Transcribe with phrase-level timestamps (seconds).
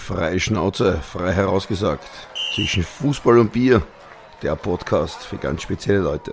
[0.00, 2.08] Freie Schnauze, frei herausgesagt.
[2.54, 3.82] Zwischen Fußball und Bier.
[4.42, 6.32] Der Podcast für ganz spezielle Leute.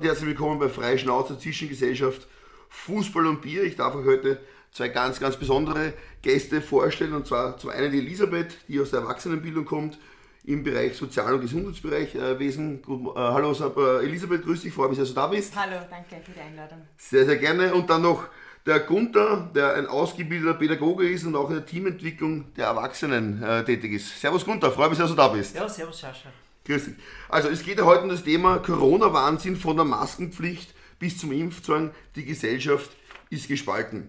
[0.00, 2.26] Herzlich willkommen bei Freie Schnauze, Zwischengesellschaft
[2.70, 3.64] Fußball und Bier.
[3.64, 7.12] Ich darf euch heute zwei ganz, ganz besondere Gäste vorstellen.
[7.12, 9.98] Und zwar zum einen die Elisabeth, die aus der Erwachsenenbildung kommt,
[10.44, 12.82] im Bereich Sozial- und Gesundheitsbereichwesen.
[12.86, 15.54] Äh, hallo äh, Elisabeth, grüß dich, freue mich, dass du da bist.
[15.56, 16.78] Hallo, danke für die Einladung.
[16.96, 17.74] Sehr, sehr gerne.
[17.74, 18.28] Und dann noch
[18.66, 23.64] der Gunther, der ein ausgebildeter Pädagoge ist und auch in der Teamentwicklung der Erwachsenen äh,
[23.64, 24.20] tätig ist.
[24.20, 25.54] Servus Gunther, freue mich, dass du da bist.
[25.54, 26.30] Ja, servus Sascha.
[26.64, 26.94] Grüß dich.
[27.28, 31.90] Also es geht ja heute um das Thema Corona-Wahnsinn von der Maskenpflicht bis zum Impfzwang.
[32.16, 32.90] Die Gesellschaft
[33.28, 34.08] ist gespalten.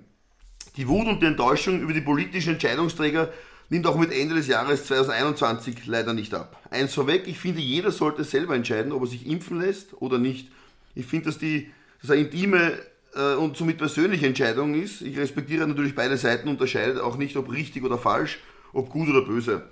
[0.77, 3.33] Die Wut und die Enttäuschung über die politischen Entscheidungsträger
[3.69, 6.61] nimmt auch mit Ende des Jahres 2021 leider nicht ab.
[6.69, 10.49] Eins vorweg, ich finde, jeder sollte selber entscheiden, ob er sich impfen lässt oder nicht.
[10.93, 12.77] Ich finde, dass die dass eine intime
[13.19, 15.01] und somit persönliche Entscheidung ist.
[15.01, 18.39] Ich respektiere natürlich beide Seiten, unterscheide auch nicht, ob richtig oder falsch,
[18.73, 19.63] ob gut oder böse.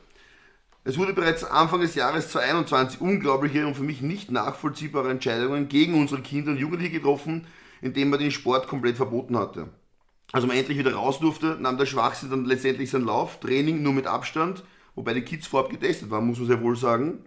[0.85, 5.93] Es wurde bereits Anfang des Jahres 2021 unglaubliche und für mich nicht nachvollziehbare Entscheidungen gegen
[5.93, 7.47] unsere Kinder und Jugendliche getroffen,
[7.81, 9.69] indem man den Sport komplett verboten hatte.
[10.33, 13.93] Als man endlich wieder raus durfte, nahm der Schwachsinn dann letztendlich seinen Lauf, Training nur
[13.93, 14.63] mit Abstand,
[14.95, 17.19] wobei die Kids vorab getestet waren, muss man sehr wohl sagen.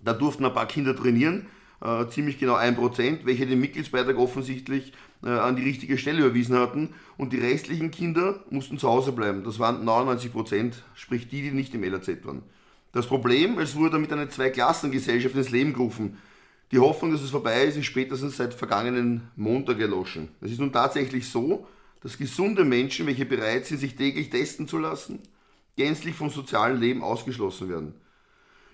[0.00, 1.46] Da durften ein paar Kinder trainieren,
[1.80, 4.92] äh, ziemlich genau 1%, welche den Mitgliedsbeitrag offensichtlich
[5.24, 9.44] äh, an die richtige Stelle überwiesen hatten und die restlichen Kinder mussten zu Hause bleiben.
[9.44, 12.42] Das waren 99%, sprich die, die nicht im LAZ waren.
[12.92, 16.18] Das Problem, es wurde damit eine Zweiklassengesellschaft ins Leben gerufen.
[16.72, 20.28] Die Hoffnung, dass es vorbei ist, ist spätestens seit vergangenen Montag erloschen.
[20.40, 21.66] Es ist nun tatsächlich so,
[22.02, 25.20] dass gesunde Menschen, welche bereit sind, sich täglich testen zu lassen,
[25.76, 27.94] gänzlich vom sozialen Leben ausgeschlossen werden.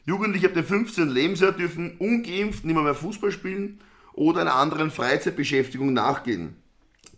[0.07, 1.11] Jugendliche ab dem 15.
[1.11, 3.81] Lebensjahr dürfen ungeimpft nicht mehr, mehr Fußball spielen
[4.19, 6.57] oder einer anderen Freizeitbeschäftigung nachgehen.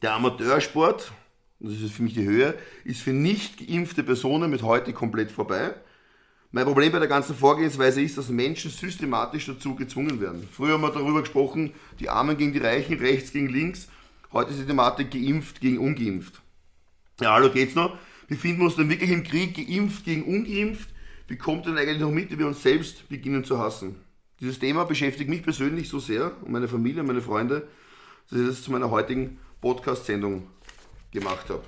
[0.02, 1.12] Der Amateursport,
[1.58, 5.74] das ist für mich die Höhe, ist für nicht geimpfte Personen mit heute komplett vorbei.
[6.52, 10.46] Mein Problem bei der ganzen Vorgehensweise ist, dass Menschen systematisch dazu gezwungen werden.
[10.52, 13.88] Früher haben wir darüber gesprochen, die Armen gegen die Reichen, rechts gegen links.
[14.32, 16.42] Heute ist die Thematik geimpft gegen ungeimpft.
[17.20, 17.96] Ja, hallo geht's noch?
[18.28, 20.90] Befinden wir uns denn wirklich im Krieg geimpft gegen ungeimpft?
[21.28, 23.96] Wie kommt denn eigentlich noch mit, wie wir uns selbst beginnen zu hassen?
[24.40, 27.68] Dieses Thema beschäftigt mich persönlich so sehr und meine Familie und meine Freunde,
[28.30, 30.46] dass ich das zu meiner heutigen Podcast-Sendung
[31.12, 31.62] gemacht habe.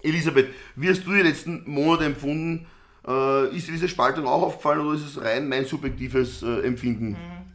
[0.00, 2.68] Elisabeth, wie hast du die letzten Monate empfunden?
[3.04, 7.10] Äh, ist dir diese Spaltung auch aufgefallen oder ist es rein mein subjektives äh, Empfinden?
[7.10, 7.52] Mhm.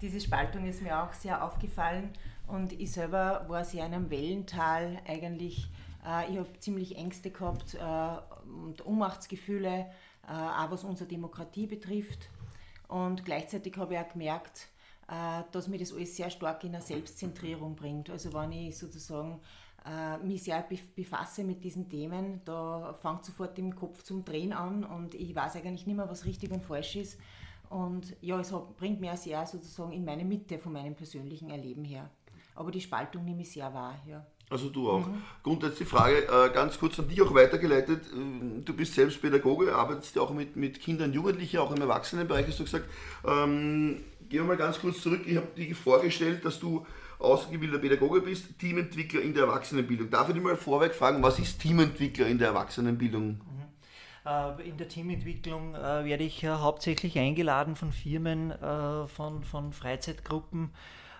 [0.00, 2.10] Diese Spaltung ist mir auch sehr aufgefallen
[2.46, 5.68] und ich selber war sehr in einem Wellental eigentlich.
[6.06, 9.86] Äh, ich habe ziemlich Ängste gehabt und Ohnmachtsgefühle,
[10.22, 12.30] auch was unsere Demokratie betrifft.
[12.88, 14.68] Und gleichzeitig habe ich auch gemerkt,
[15.08, 18.10] äh, dass mir das alles sehr stark in eine Selbstzentrierung bringt.
[18.10, 19.40] Also wenn ich sozusagen
[19.84, 20.64] äh, mich sehr
[20.94, 25.56] befasse mit diesen Themen, da fängt sofort im Kopf zum Drehen an und ich weiß
[25.56, 27.18] eigentlich nicht mehr, was richtig und falsch ist.
[27.68, 32.10] Und ja, es bringt mir sehr sozusagen in meine Mitte von meinem persönlichen Erleben her.
[32.54, 34.24] Aber die Spaltung nehme ich sehr wahr, ja.
[34.48, 35.06] Also du auch.
[35.06, 35.22] Mhm.
[35.42, 38.06] Grundsätzlich die Frage, äh, ganz kurz an dich auch weitergeleitet.
[38.06, 42.46] Äh, du bist selbst Pädagoge, arbeitest ja auch mit, mit Kindern, Jugendlichen, auch im Erwachsenenbereich,
[42.46, 42.84] hast du gesagt.
[43.26, 45.22] Ähm, gehen wir mal ganz kurz zurück.
[45.26, 46.86] Ich habe dir vorgestellt, dass du
[47.18, 50.10] ausgebildeter Pädagoge bist, Teamentwickler in der Erwachsenenbildung.
[50.10, 53.28] Darf ich dich mal vorweg fragen, was ist Teamentwickler in der Erwachsenenbildung?
[53.28, 53.40] Mhm.
[54.26, 58.52] Äh, in der Teamentwicklung werde ich hauptsächlich eingeladen von Firmen,
[59.08, 60.70] von, von Freizeitgruppen,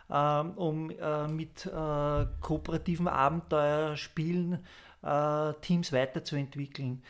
[0.08, 4.64] um äh, mit äh, kooperativen Abenteuerspielen
[5.02, 7.02] äh, Teams weiterzuentwickeln.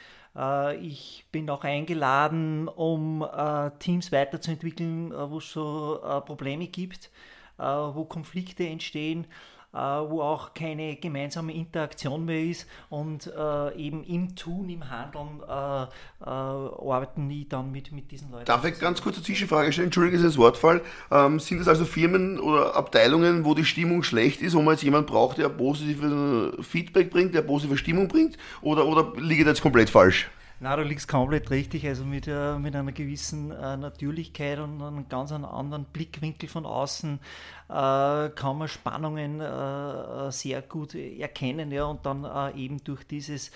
[0.83, 3.27] Ich bin auch eingeladen, um
[3.79, 7.11] Teams weiterzuentwickeln, wo es so Probleme gibt,
[7.57, 9.27] wo Konflikte entstehen
[9.76, 15.87] wo auch keine gemeinsame Interaktion mehr ist und äh, eben im Tun, im Handeln äh,
[16.25, 18.47] arbeiten die dann mit, mit diesen Leuten.
[18.47, 19.86] Darf ich ganz kurz eine Zwischenfrage stellen?
[19.86, 20.81] Entschuldige, das Wortfall.
[21.10, 24.82] Ähm, sind das also Firmen oder Abteilungen, wo die Stimmung schlecht ist, wo man jetzt
[24.82, 28.36] jemanden braucht, der positives Feedback bringt, der positive Stimmung bringt?
[28.62, 30.28] Oder, oder liege ich da jetzt komplett falsch?
[30.59, 31.86] Na, du liegst komplett richtig.
[31.86, 37.21] Also mit, äh, mit einer gewissen äh, Natürlichkeit und einem ganz anderen Blickwinkel von außen
[37.69, 37.72] äh,
[38.30, 43.51] kann man Spannungen äh, sehr gut erkennen ja, und dann äh, eben durch dieses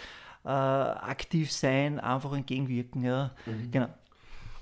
[0.44, 3.02] äh, Aktivsein einfach entgegenwirken.
[3.02, 3.30] Ja.
[3.46, 3.70] Mhm.
[3.70, 3.88] Genau.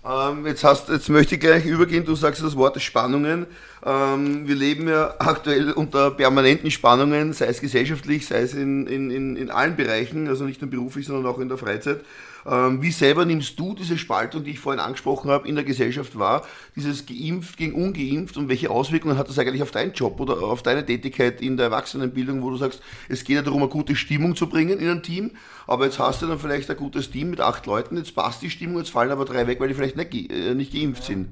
[0.04, 3.46] Ähm, jetzt, hast, jetzt möchte ich gleich übergehen, du sagst das Wort Spannungen.
[3.84, 9.36] Ähm, wir leben ja aktuell unter permanenten Spannungen, sei es gesellschaftlich, sei es in, in,
[9.36, 12.04] in allen Bereichen, also nicht nur beruflich, sondern auch in der Freizeit.
[12.46, 16.18] Ähm, wie selber nimmst du diese Spaltung, die ich vorhin angesprochen habe, in der Gesellschaft
[16.18, 16.46] wahr?
[16.76, 20.62] Dieses geimpft gegen ungeimpft und welche Auswirkungen hat das eigentlich auf deinen Job oder auf
[20.62, 24.36] deine Tätigkeit in der Erwachsenenbildung, wo du sagst, es geht ja darum, eine gute Stimmung
[24.36, 25.32] zu bringen in ein Team,
[25.66, 28.50] aber jetzt hast du dann vielleicht ein gutes Team mit acht Leuten, jetzt passt die
[28.50, 31.28] Stimmung, jetzt fallen aber drei weg, weil die vielleicht nicht, äh, nicht geimpft sind.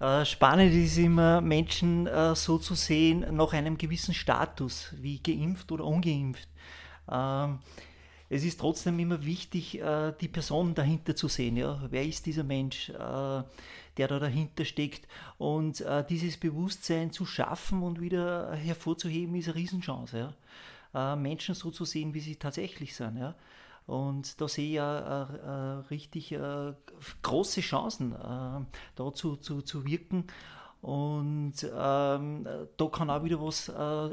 [0.00, 5.70] Äh, spannend ist immer, Menschen äh, so zu sehen, nach einem gewissen Status, wie geimpft
[5.72, 6.48] oder ungeimpft.
[8.32, 11.56] Es ist trotzdem immer wichtig, äh, die Person dahinter zu sehen.
[11.56, 11.82] Ja?
[11.90, 15.08] Wer ist dieser Mensch, äh, der da dahinter steckt?
[15.36, 20.32] Und äh, dieses Bewusstsein zu schaffen und wieder hervorzuheben, ist eine Riesenchance.
[20.92, 21.16] Ja?
[21.16, 23.16] Menschen so zu sehen, wie sie tatsächlich sind.
[23.16, 23.34] Ja?
[23.86, 26.72] Und da sehe ich ja äh, äh, richtig äh,
[27.22, 30.24] große Chancen, da zu, zu, wirken.
[30.82, 33.68] Und ähm, da kann auch wieder was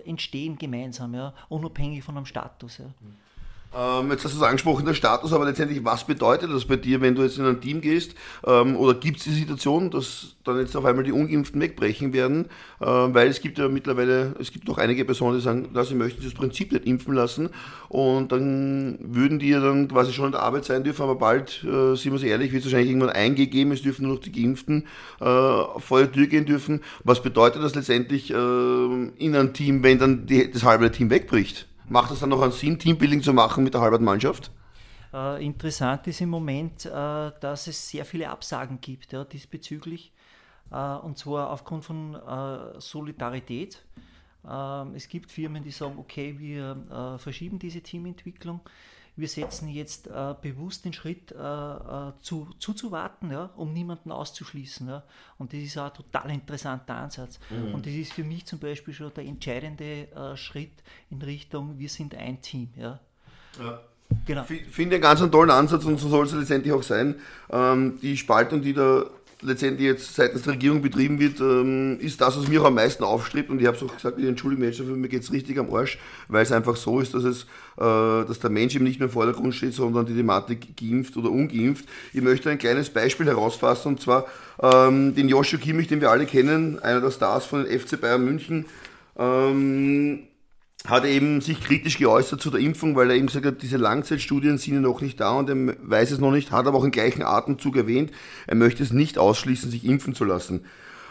[0.05, 2.79] entstehen gemeinsam, ja, unabhängig von einem Status.
[2.79, 2.85] Ja.
[2.85, 3.26] Mhm.
[3.75, 7.01] Ähm, jetzt hast du es angesprochen, der Status, aber letztendlich, was bedeutet das bei dir,
[7.01, 8.15] wenn du jetzt in ein Team gehst?
[8.45, 12.45] Ähm, oder gibt es die Situation, dass dann jetzt auf einmal die Ungeimpften wegbrechen werden?
[12.81, 15.95] Ähm, weil es gibt ja mittlerweile, es gibt noch einige Personen, die sagen, dass sie
[15.95, 17.49] möchten das Prinzip nicht impfen lassen.
[17.89, 21.63] Und dann würden die ja dann quasi schon in der Arbeit sein dürfen, aber bald,
[21.63, 24.85] äh, sind wir ehrlich, wird es wahrscheinlich irgendwann eingegeben, es dürfen nur noch die Geimpften
[25.19, 26.81] äh, vor die Tür gehen dürfen.
[27.03, 31.67] Was bedeutet das letztendlich äh, in einem Team, wenn dann die, das halbe Team wegbricht?
[31.89, 34.51] Macht es dann noch einen Sinn, Teambuilding zu machen mit der halben Mannschaft?
[35.13, 40.11] Äh, interessant ist im Moment, äh, dass es sehr viele Absagen gibt ja, diesbezüglich.
[40.71, 43.85] Äh, und zwar aufgrund von äh, Solidarität.
[44.47, 48.61] Ähm, es gibt Firmen, die sagen, okay, wir äh, verschieben diese Teamentwicklung
[49.17, 54.87] wir setzen jetzt äh, bewusst den Schritt äh, äh, zu, zuzuwarten, ja, um niemanden auszuschließen.
[54.87, 55.03] Ja.
[55.37, 57.39] Und das ist auch ein total interessanter Ansatz.
[57.49, 57.73] Mhm.
[57.73, 61.89] Und das ist für mich zum Beispiel schon der entscheidende äh, Schritt in Richtung, wir
[61.89, 62.69] sind ein Team.
[62.77, 62.99] Ja.
[63.59, 63.79] ja.
[64.25, 64.43] Genau.
[64.43, 67.15] Finde einen ganz einen tollen Ansatz und so soll es letztendlich auch sein.
[67.49, 69.05] Ähm, die Spaltung, die da
[69.41, 73.03] letztendlich jetzt seitens der Regierung betrieben wird, ähm, ist das, was mir auch am meisten
[73.03, 73.49] aufstrebt.
[73.49, 75.73] Und ich habe es auch gesagt, ich entschuldige mich dafür, mir geht es richtig am
[75.73, 79.07] Arsch, weil es einfach so ist, dass, es, äh, dass der Mensch eben nicht mehr
[79.07, 81.85] im Vordergrund steht, sondern die Thematik geimpft oder ungeimpft.
[82.13, 84.25] Ich möchte ein kleines Beispiel herausfassen, und zwar
[84.61, 88.25] ähm, den Joshua Kimmich, den wir alle kennen, einer der Stars von den FC Bayern
[88.25, 88.65] München.
[89.17, 90.23] Ähm,
[90.87, 94.57] hat eben sich kritisch geäußert zu der Impfung, weil er eben gesagt hat, diese Langzeitstudien
[94.57, 96.91] sind ja noch nicht da und er weiß es noch nicht, hat aber auch im
[96.91, 98.11] gleichen Atemzug erwähnt,
[98.47, 100.61] er möchte es nicht ausschließen, sich impfen zu lassen.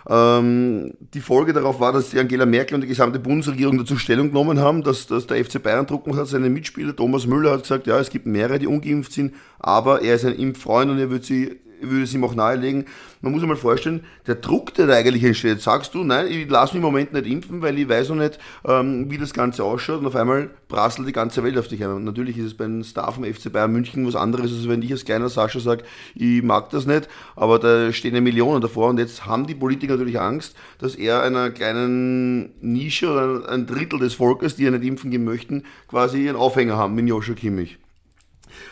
[0.08, 4.28] Ähm, die Folge darauf war, dass die Angela Merkel und die gesamte Bundesregierung dazu Stellung
[4.28, 6.26] genommen haben, dass, dass der FC Bayern Druck macht.
[6.26, 10.14] Seine Mitspieler Thomas Müller hat gesagt, ja, es gibt mehrere, die ungeimpft sind, aber er
[10.14, 12.86] ist ein Impffreund und er wird sie würde es ihm auch nahelegen.
[13.20, 16.48] Man muss sich mal vorstellen, der Druck, der da eigentlich entsteht, sagst du, nein, ich
[16.48, 19.64] lasse mich im Moment nicht impfen, weil ich weiß noch nicht, ähm, wie das Ganze
[19.64, 21.90] ausschaut und auf einmal prasselt die ganze Welt auf dich ein.
[21.90, 24.92] Und natürlich ist es beim Star vom FC Bayern München was anderes, als wenn ich
[24.92, 25.84] als kleiner Sascha sage,
[26.14, 29.94] ich mag das nicht, aber da stehen ja Millionen davor und jetzt haben die Politiker
[29.94, 34.84] natürlich Angst, dass er einer kleinen Nische oder ein Drittel des Volkes, die ja nicht
[34.84, 37.78] impfen gehen möchten, quasi einen Aufhänger haben mit Joshua Kimmich.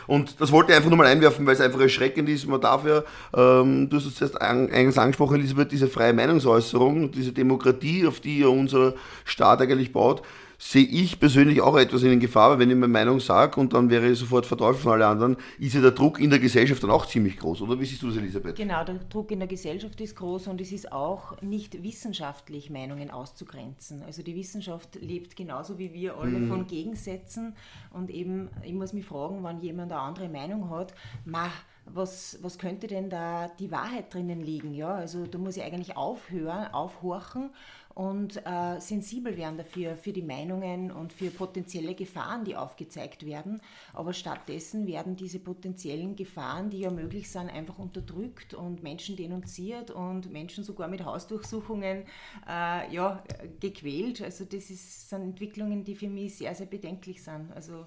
[0.07, 2.47] Und das wollte ich einfach nur mal einwerfen, weil es einfach erschreckend ist.
[2.47, 3.03] Man darf ja,
[3.35, 8.39] ähm, du hast es zuerst eingangs angesprochen, Elisabeth, diese freie Meinungsäußerung, diese Demokratie, auf die
[8.39, 8.93] ja unser
[9.23, 10.21] Staat eigentlich baut,
[10.57, 13.89] sehe ich persönlich auch etwas in Gefahr, weil wenn ich meine Meinung sage und dann
[13.89, 16.91] wäre ich sofort verteufelt von allen anderen, ist ja der Druck in der Gesellschaft dann
[16.91, 17.79] auch ziemlich groß, oder?
[17.79, 18.55] Wie siehst du das, Elisabeth?
[18.55, 23.11] Genau, der Druck in der Gesellschaft ist groß und es ist auch nicht wissenschaftlich, Meinungen
[23.11, 24.03] auszugrenzen.
[24.03, 26.47] Also die Wissenschaft lebt genauso wie wir alle mhm.
[26.47, 27.55] von Gegensätzen
[27.91, 30.93] und eben, ich muss mich fragen, wann jemand eine andere Meinung hat,
[31.25, 31.49] ma,
[31.85, 34.73] was, was könnte denn da die Wahrheit drinnen liegen?
[34.73, 37.51] Ja, also da muss ich eigentlich aufhören, aufhorchen
[37.95, 43.61] und äh, sensibel werden dafür, für die Meinungen und für potenzielle Gefahren, die aufgezeigt werden.
[43.93, 49.91] Aber stattdessen werden diese potenziellen Gefahren, die ja möglich sind, einfach unterdrückt und Menschen denunziert
[49.91, 52.03] und Menschen sogar mit Hausdurchsuchungen
[52.45, 53.23] äh, ja,
[53.61, 54.21] gequält.
[54.21, 57.53] Also das ist, sind Entwicklungen, die für mich sehr, sehr bedenklich sind.
[57.55, 57.85] Also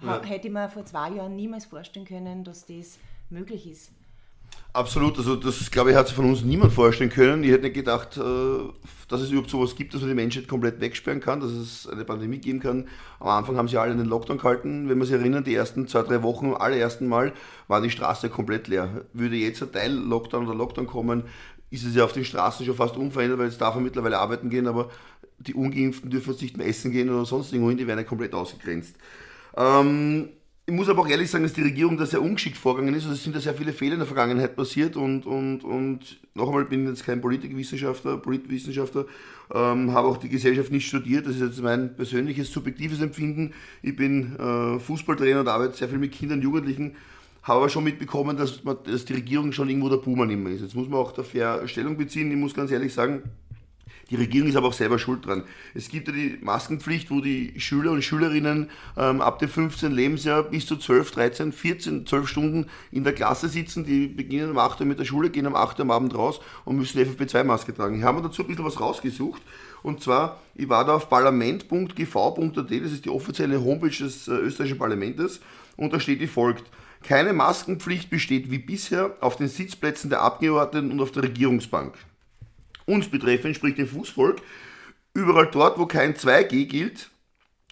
[0.00, 0.22] ja.
[0.24, 3.92] hätte ich mir vor zwei Jahren niemals vorstellen können, dass das möglich ist.
[4.74, 7.44] Absolut, also das glaube ich hat sich von uns niemand vorstellen können.
[7.44, 8.20] Ich hätte nicht gedacht, äh,
[9.06, 12.06] dass es überhaupt sowas gibt, dass man die Menschheit komplett wegsperren kann, dass es eine
[12.06, 12.88] Pandemie geben kann.
[13.20, 14.88] Am Anfang haben sie alle einen Lockdown gehalten.
[14.88, 17.34] Wenn man sich erinnert, die ersten zwei, drei Wochen, allerersten Mal,
[17.68, 19.04] war die Straße komplett leer.
[19.12, 21.24] Würde jetzt ein Teil Lockdown oder Lockdown kommen,
[21.68, 24.48] ist es ja auf den Straßen schon fast unverändert, weil jetzt darf man mittlerweile arbeiten
[24.48, 24.88] gehen, aber
[25.38, 28.04] die Ungeimpften dürfen jetzt nicht mehr essen gehen oder sonst irgendwo hin, die werden ja
[28.04, 28.96] komplett ausgegrenzt.
[29.54, 30.30] Ähm,
[30.64, 33.02] ich muss aber auch ehrlich sagen, dass die Regierung da sehr ungeschickt vorgegangen ist.
[33.02, 36.46] Also es sind da sehr viele Fehler in der Vergangenheit passiert und, und, und noch
[36.46, 39.06] einmal bin ich jetzt kein Politikwissenschaftler, Politwissenschaftler,
[39.52, 41.26] ähm, habe auch die Gesellschaft nicht studiert.
[41.26, 43.54] Das ist jetzt mein persönliches, subjektives Empfinden.
[43.82, 46.94] Ich bin äh, Fußballtrainer und arbeite sehr viel mit Kindern und Jugendlichen,
[47.42, 50.62] habe aber schon mitbekommen, dass, man, dass die Regierung schon irgendwo der Buhmann immer ist.
[50.62, 52.30] Jetzt muss man auch da fair Stellung beziehen.
[52.30, 53.24] Ich muss ganz ehrlich sagen,
[54.12, 55.44] die Regierung ist aber auch selber schuld dran.
[55.72, 59.90] Es gibt ja die Maskenpflicht, wo die Schüler und Schülerinnen ähm, ab dem 15.
[59.90, 63.86] Lebensjahr bis zu 12, 13, 14, 12 Stunden in der Klasse sitzen.
[63.86, 66.40] Die beginnen um 8 Uhr mit der Schule, gehen um 8 Uhr am Abend raus
[66.66, 67.96] und müssen FFP2-Maske tragen.
[67.96, 69.40] Ich habe mir dazu ein bisschen was rausgesucht.
[69.82, 74.78] Und zwar, ich war da auf parlament.gv.at, das ist die offizielle Homepage des äh, österreichischen
[74.78, 75.40] Parlaments,
[75.78, 76.64] und da steht wie folgt.
[77.02, 81.94] Keine Maskenpflicht besteht wie bisher auf den Sitzplätzen der Abgeordneten und auf der Regierungsbank.
[82.92, 84.42] Uns betreffend, sprich dem Fußvolk,
[85.14, 87.08] überall dort, wo kein 2G gilt,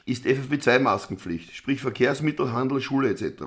[0.07, 3.43] ist FFP2-Maskenpflicht, sprich Verkehrsmittel, Handel, Schule etc.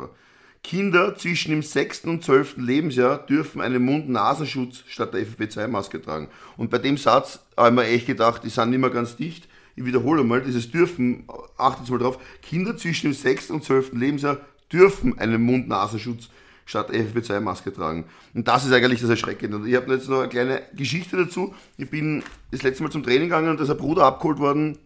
[0.63, 2.05] Kinder zwischen dem 6.
[2.05, 2.57] und 12.
[2.57, 6.27] Lebensjahr dürfen einen Mund-Nasenschutz statt der FFP2-Maske tragen.
[6.57, 9.47] Und bei dem Satz habe ich mir echt gedacht, die sind nicht mehr ganz dicht.
[9.75, 11.27] Ich wiederhole mal, dieses dürfen,
[11.57, 13.49] achtet mal drauf, Kinder zwischen dem 6.
[13.49, 13.93] und 12.
[13.93, 14.37] Lebensjahr
[14.71, 16.29] dürfen einen Mund-Nasenschutz
[16.65, 18.05] statt FFP2-Maske tragen.
[18.33, 19.57] Und das ist eigentlich das Erschreckende.
[19.57, 21.53] Und ich habe jetzt noch eine kleine Geschichte dazu.
[21.77, 24.77] Ich bin das letzte Mal zum Training gegangen und da ist ein Bruder abgeholt worden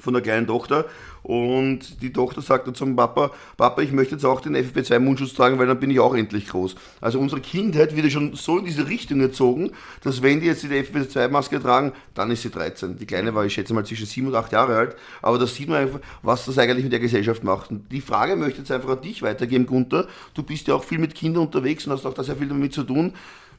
[0.00, 0.86] von der kleinen Tochter
[1.22, 5.66] und die Tochter sagte zum Papa, Papa, ich möchte jetzt auch den FFP2-Mundschutz tragen, weil
[5.66, 6.74] dann bin ich auch endlich groß.
[7.00, 10.62] Also unsere Kindheit wird ja schon so in diese Richtung erzogen, dass wenn die jetzt
[10.62, 12.98] die FFP2-Maske tragen, dann ist sie 13.
[12.98, 15.68] Die Kleine war, ich schätze mal, zwischen 7 und 8 Jahre alt, aber da sieht
[15.68, 17.70] man einfach, was das eigentlich mit der Gesellschaft macht.
[17.70, 20.06] Und die Frage möchte ich jetzt einfach an dich weitergeben, Gunther.
[20.34, 22.72] Du bist ja auch viel mit Kindern unterwegs und hast auch da sehr viel damit
[22.72, 23.12] zu tun.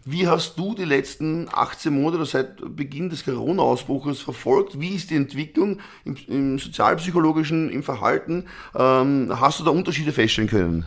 [0.04, 4.80] Wie hast du die letzten 18 Monate seit Beginn des Corona-Ausbruches verfolgt?
[4.80, 8.48] Wie ist die Entwicklung im, im sozialpsychologischen, im Verhalten?
[8.74, 10.86] Ähm, hast du da Unterschiede feststellen können?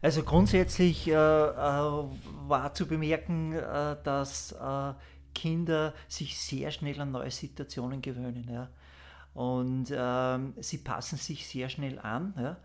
[0.00, 4.92] Also grundsätzlich äh, äh, war zu bemerken, äh, dass äh,
[5.34, 8.48] Kinder sich sehr schnell an neue Situationen gewöhnen.
[8.48, 8.68] Ja?
[9.32, 12.34] Und ähm, sie passen sich sehr schnell an.
[12.38, 12.56] Ja?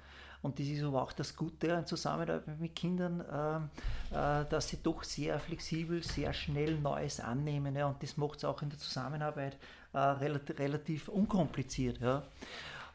[0.42, 4.78] Und das ist aber auch das Gute in Zusammenarbeit mit Kindern, äh, äh, dass sie
[4.82, 7.76] doch sehr flexibel, sehr schnell Neues annehmen.
[7.76, 9.58] Ja, und das macht es auch in der Zusammenarbeit
[9.94, 12.00] äh, relativ, relativ, unkompliziert.
[12.00, 12.24] Ja.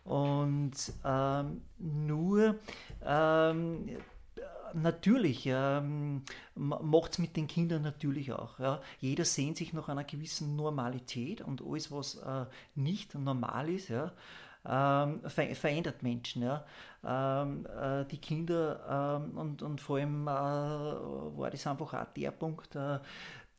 [0.04, 0.72] Und
[1.04, 2.56] ähm, nur
[3.04, 3.88] ähm,
[4.74, 6.22] natürlich ähm,
[6.54, 8.58] macht es mit den Kindern natürlich auch.
[8.58, 8.80] Ja.
[9.00, 14.12] Jeder sehnt sich nach einer gewissen Normalität und alles, was äh, nicht normal ist, ja,
[14.68, 16.42] ähm, ver verändert Menschen.
[16.42, 16.64] Ja.
[17.04, 22.30] Ähm, äh, die Kinder ähm, und, und vor allem äh, war das einfach auch der
[22.30, 22.98] Punkt, äh,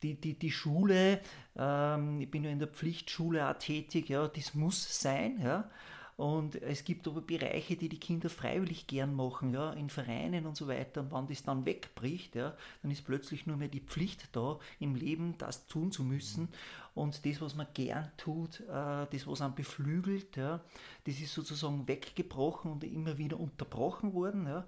[0.02, 1.20] die, die, die Schule,
[1.56, 5.40] ähm, ich bin ja in der Pflichtschule auch tätig, ja, das muss sein.
[5.42, 5.70] Ja.
[6.16, 10.56] Und es gibt aber Bereiche, die die Kinder freiwillig gern machen, ja, in Vereinen und
[10.56, 11.02] so weiter.
[11.02, 14.94] Und wenn das dann wegbricht, ja, dann ist plötzlich nur mehr die Pflicht da, im
[14.94, 16.48] Leben das tun zu müssen.
[16.96, 20.62] Und das, was man gern tut, äh, das, was einen beflügelt, ja,
[21.04, 24.46] das ist sozusagen weggebrochen und immer wieder unterbrochen worden.
[24.46, 24.66] Ja.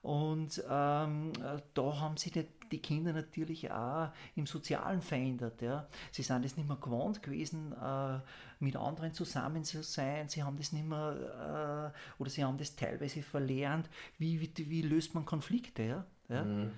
[0.00, 1.32] Und ähm,
[1.74, 5.60] da haben sich die, die, Kinder natürlich auch im Sozialen verändert.
[5.60, 5.86] Ja.
[6.10, 8.20] Sie sind es nicht mehr gewohnt gewesen, äh,
[8.60, 10.30] mit anderen zusammen zu sein.
[10.30, 13.90] Sie haben das nicht mehr, äh, oder sie haben das teilweise verlernt.
[14.16, 15.82] Wie, wie, wie löst man Konflikte?
[15.82, 16.06] Ja?
[16.28, 16.44] Ja?
[16.44, 16.70] Mhm.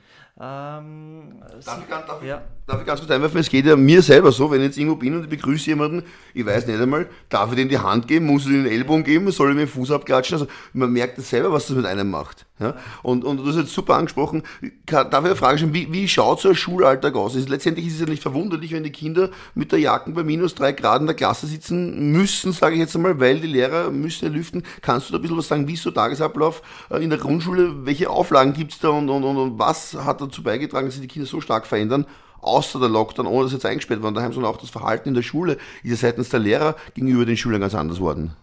[0.42, 2.42] Ähm, darf, ich, darf, ja.
[2.66, 4.97] darf, ich, ganz kurz einwerfen, es geht ja mir selber so, wenn ich jetzt irgendwo
[4.97, 8.26] bin und ich begrüße jemanden, ich weiß nicht einmal, darf ich dem die Hand geben,
[8.26, 10.37] muss ich den Elbogen geben, soll ich mir den Fuß abklatschen?
[10.37, 12.47] Also man merkt das selber, was das mit einem macht.
[12.60, 12.74] Ja?
[13.02, 14.42] Und, und du hast jetzt super angesprochen,
[14.86, 17.34] darf ich eine Frage stellen, wie, wie schaut so ein Schulalltag aus?
[17.34, 20.54] Ist, letztendlich ist es ja nicht verwunderlich, wenn die Kinder mit der Jacken bei minus
[20.54, 24.26] drei Grad in der Klasse sitzen müssen, sage ich jetzt einmal, weil die Lehrer müssen
[24.26, 24.62] ja lüften.
[24.82, 27.86] Kannst du da ein bisschen was sagen, wie ist so Tagesablauf äh, in der Grundschule,
[27.86, 31.02] welche Auflagen gibt es da und, und, und und was hat dazu beigetragen, dass sich
[31.02, 32.06] die Kinder so stark verändern?
[32.42, 35.22] Außer der Lockdown, ohne dass jetzt eingesperrt waren daheim, sondern auch das Verhalten in der
[35.22, 38.34] Schule ist ja seitens der Lehrer gegenüber den Schülern ganz anders worden.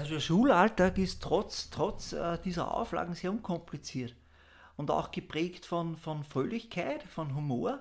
[0.00, 4.14] Also der Schulalltag ist trotz, trotz äh, dieser Auflagen sehr unkompliziert
[4.76, 7.78] und auch geprägt von, von Fröhlichkeit, von Humor.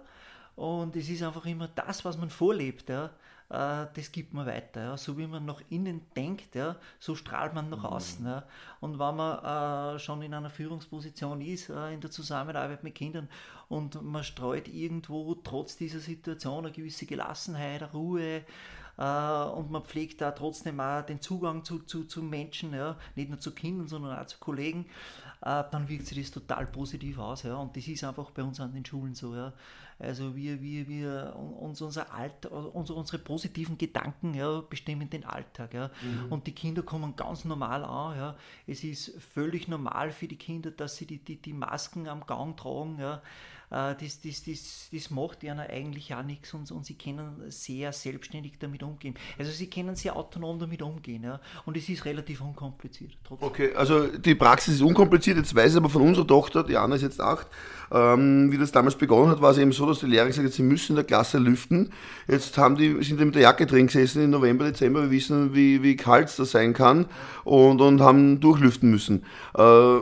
[0.55, 2.89] Und es ist einfach immer das, was man vorlebt.
[2.89, 3.05] Ja.
[3.49, 4.83] Äh, das gibt man weiter.
[4.83, 4.97] Ja.
[4.97, 7.85] So wie man nach innen denkt, ja, so strahlt man nach mhm.
[7.85, 8.25] außen.
[8.27, 8.43] Ja.
[8.79, 13.27] Und wenn man äh, schon in einer Führungsposition ist, äh, in der Zusammenarbeit mit Kindern
[13.69, 18.43] und man streut irgendwo trotz dieser Situation eine gewisse Gelassenheit, eine Ruhe,
[18.97, 23.29] äh, und man pflegt da trotzdem auch den Zugang zu, zu, zu Menschen, ja, nicht
[23.29, 24.85] nur zu Kindern, sondern auch zu Kollegen,
[25.41, 27.43] äh, dann wirkt sich das total positiv aus.
[27.43, 29.35] Ja, und das ist einfach bei uns an den Schulen so.
[29.35, 29.53] Ja.
[29.99, 35.73] Also wir, wir, wir uns unser Alt, unsere, unsere positiven Gedanken ja, bestimmen den Alltag.
[35.73, 35.89] Ja.
[36.01, 36.31] Mhm.
[36.31, 38.17] Und die Kinder kommen ganz normal an.
[38.17, 38.35] Ja.
[38.67, 42.57] Es ist völlig normal für die Kinder, dass sie die, die, die Masken am Gang
[42.57, 42.97] tragen.
[42.99, 43.21] Ja.
[43.73, 47.91] Äh, das, das, das, das macht ihnen eigentlich auch nichts und, und sie können sehr
[47.91, 49.15] selbstständig damit umgehen.
[49.39, 51.39] Also sie können sehr autonom damit umgehen ja.
[51.65, 53.13] und es ist relativ unkompliziert.
[53.23, 53.47] Trotzdem.
[53.47, 56.95] Okay, also die Praxis ist unkompliziert, jetzt weiß ich aber von unserer Tochter, die Anna
[56.95, 57.47] ist jetzt acht,
[57.91, 60.53] ähm, wie das damals begonnen hat, war es eben so, dass die Lehrer gesagt hat,
[60.53, 61.91] sie müssen in der Klasse lüften.
[62.27, 65.55] Jetzt haben die, sind die mit der Jacke drin gesessen im November, Dezember, wir wissen,
[65.55, 67.07] wie, wie kalt es da sein kann
[67.43, 69.25] und, und haben durchlüften müssen.
[69.57, 69.97] Äh,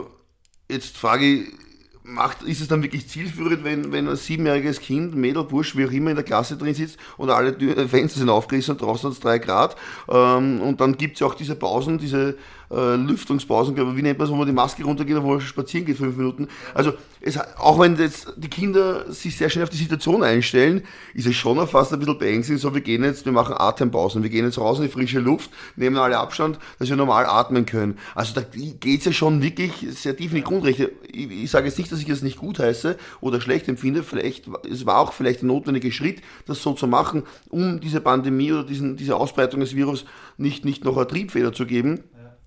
[0.68, 1.52] jetzt frage ich,
[2.12, 5.90] macht, ist es dann wirklich zielführend, wenn, wenn ein siebenjähriges Kind, Mädel, Bursch, wie auch
[5.90, 7.54] immer in der Klasse drin sitzt und alle
[7.88, 9.76] Fenster sind aufgerissen und draußen hat es drei Grad
[10.08, 12.36] ähm, und dann gibt es ja auch diese Pausen, diese
[12.72, 15.40] äh, Lüftungspausen, glaube ich, wie nennt man es, wo man die Maske runtergeht wo man
[15.40, 16.48] spazieren geht, fünf Minuten.
[16.74, 20.82] Also es, auch wenn jetzt die Kinder sich sehr schnell auf die Situation einstellen,
[21.14, 24.30] ist es schon fast ein bisschen beängstigend, so wir gehen jetzt, wir machen Atempausen, wir
[24.30, 27.98] gehen jetzt raus in die frische Luft, nehmen alle Abstand, dass wir normal atmen können.
[28.14, 30.92] Also da geht es ja schon wirklich sehr tief in die Grundrechte.
[31.12, 34.46] Ich, ich sage jetzt nicht, dass ich es nicht gut heiße oder schlecht empfinde, vielleicht,
[34.70, 38.64] es war auch vielleicht ein notwendiger Schritt, das so zu machen, um diese Pandemie oder
[38.64, 40.04] diesen, diese Ausbreitung des Virus
[40.38, 42.00] nicht, nicht noch eine Triebfeder zu geben.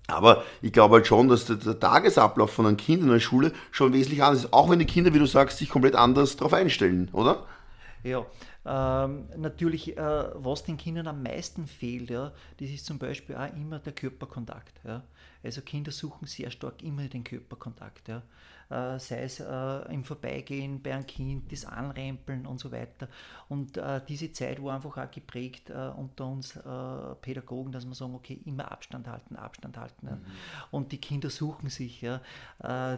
[0.08, 3.52] Aber ich glaube halt schon, dass der, der, Tagesablauf von einem Kind in der Schule
[3.72, 4.52] schon wesentlich anders ist.
[4.52, 7.44] Auch wenn die Kinder, wie du sagst, sich komplett anders darauf einstellen, oder?
[8.04, 8.24] Ja,
[8.64, 13.52] ähm, natürlich, äh, was den Kindern am meisten fehlt, ja, das ist zum Beispiel auch
[13.54, 14.80] immer der Körperkontakt.
[14.84, 15.02] Ja.
[15.42, 18.06] Also Kinder suchen sehr stark immer den Körperkontakt.
[18.08, 18.22] Ja.
[18.68, 23.08] Äh, sei es äh, im Vorbeigehen bei einem Kind, das Anrempeln und so weiter.
[23.48, 26.58] Und äh, diese Zeit war einfach auch geprägt unter uns
[27.20, 30.06] Pädagogen, dass wir sagen, okay, immer Abstand halten, Abstand halten.
[30.06, 30.20] Mhm.
[30.70, 32.20] Und die Kinder suchen sich, ja.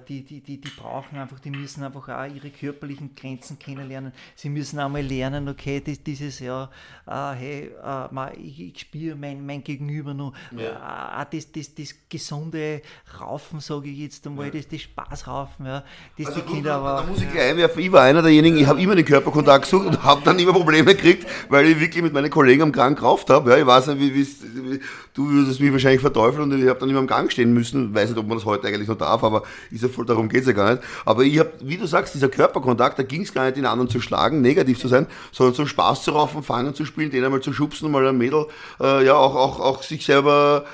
[0.09, 4.13] die, die, die, die brauchen einfach, die müssen einfach auch ihre körperlichen Grenzen kennenlernen.
[4.37, 6.71] Sie müssen einmal lernen, okay, das, dieses, ja,
[7.07, 7.73] hey,
[8.39, 11.25] ich, ich spüre mein, mein Gegenüber noch, ja.
[11.25, 12.83] das, das, das gesunde
[13.21, 14.53] Raufen, sage ich jetzt einmal, ja.
[14.53, 15.83] das, das Spaßraufen laufen, ja,
[16.17, 17.03] die also die Kinder aber.
[17.03, 19.87] Da muss ich gleich einwerfen, ich war einer derjenigen, ich habe immer den Körperkontakt gesucht
[19.87, 23.31] und habe dann immer Probleme gekriegt, weil ich wirklich mit meinen Kollegen am Gang gerauft
[23.31, 23.51] habe.
[23.51, 24.81] Ja, ich weiß nicht, wie, wie,
[25.15, 27.91] du würdest mich wahrscheinlich verteufeln und ich habe dann immer am Gang stehen müssen.
[27.91, 30.29] Ich weiß nicht, ob man das heute eigentlich noch darf, aber ist ja voll, darum
[30.29, 30.83] geht es ja gar nicht.
[31.05, 33.89] Aber ich habe, wie du sagst, dieser Körperkontakt, da ging es gar nicht, den anderen
[33.89, 37.41] zu schlagen, negativ zu sein, sondern zum Spaß zu raufen, fangen zu spielen, den einmal
[37.41, 38.47] zu schubsen, mal ein Mädel,
[38.81, 40.65] äh, ja, auch, auch, auch sich selber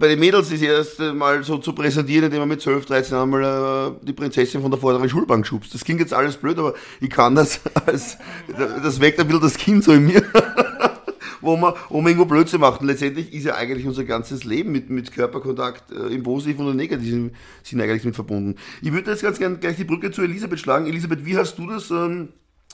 [0.00, 3.28] bei den Mädels ist erst mal so zu präsentieren, indem man mit 12, 13 Jahren
[3.28, 5.74] mal äh, die Prinzessin von der vorderen Schulbank schubst.
[5.74, 8.16] Das klingt jetzt alles blöd, aber ich kann das als,
[8.48, 10.22] das weckt ein bisschen das Kind so in mir.
[11.42, 12.80] wo man, wo man irgendwo Blödsinn macht.
[12.80, 16.76] Und letztendlich ist ja eigentlich unser ganzes Leben mit, mit Körperkontakt äh, im positiven und
[16.76, 18.56] negativen Sinn eigentlich mit verbunden.
[18.80, 20.86] Ich würde jetzt ganz gerne gleich die Brücke zu Elisabeth schlagen.
[20.86, 21.90] Elisabeth, wie hast du das?
[21.90, 22.30] Ähm,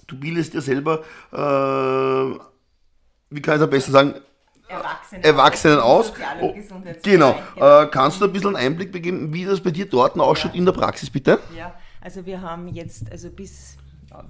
[0.06, 2.38] du bildest ja selber, äh,
[3.30, 4.14] wie kann ich es am besten sagen,
[4.68, 6.12] Erwachsenen, Erwachsenen aus.
[6.40, 6.54] Oh,
[7.02, 7.38] genau.
[7.56, 10.58] Äh, kannst du ein bisschen einen Einblick geben, wie das bei dir dort ausschaut ja.
[10.58, 11.38] in der Praxis, bitte?
[11.56, 13.76] Ja, also wir haben jetzt, also bis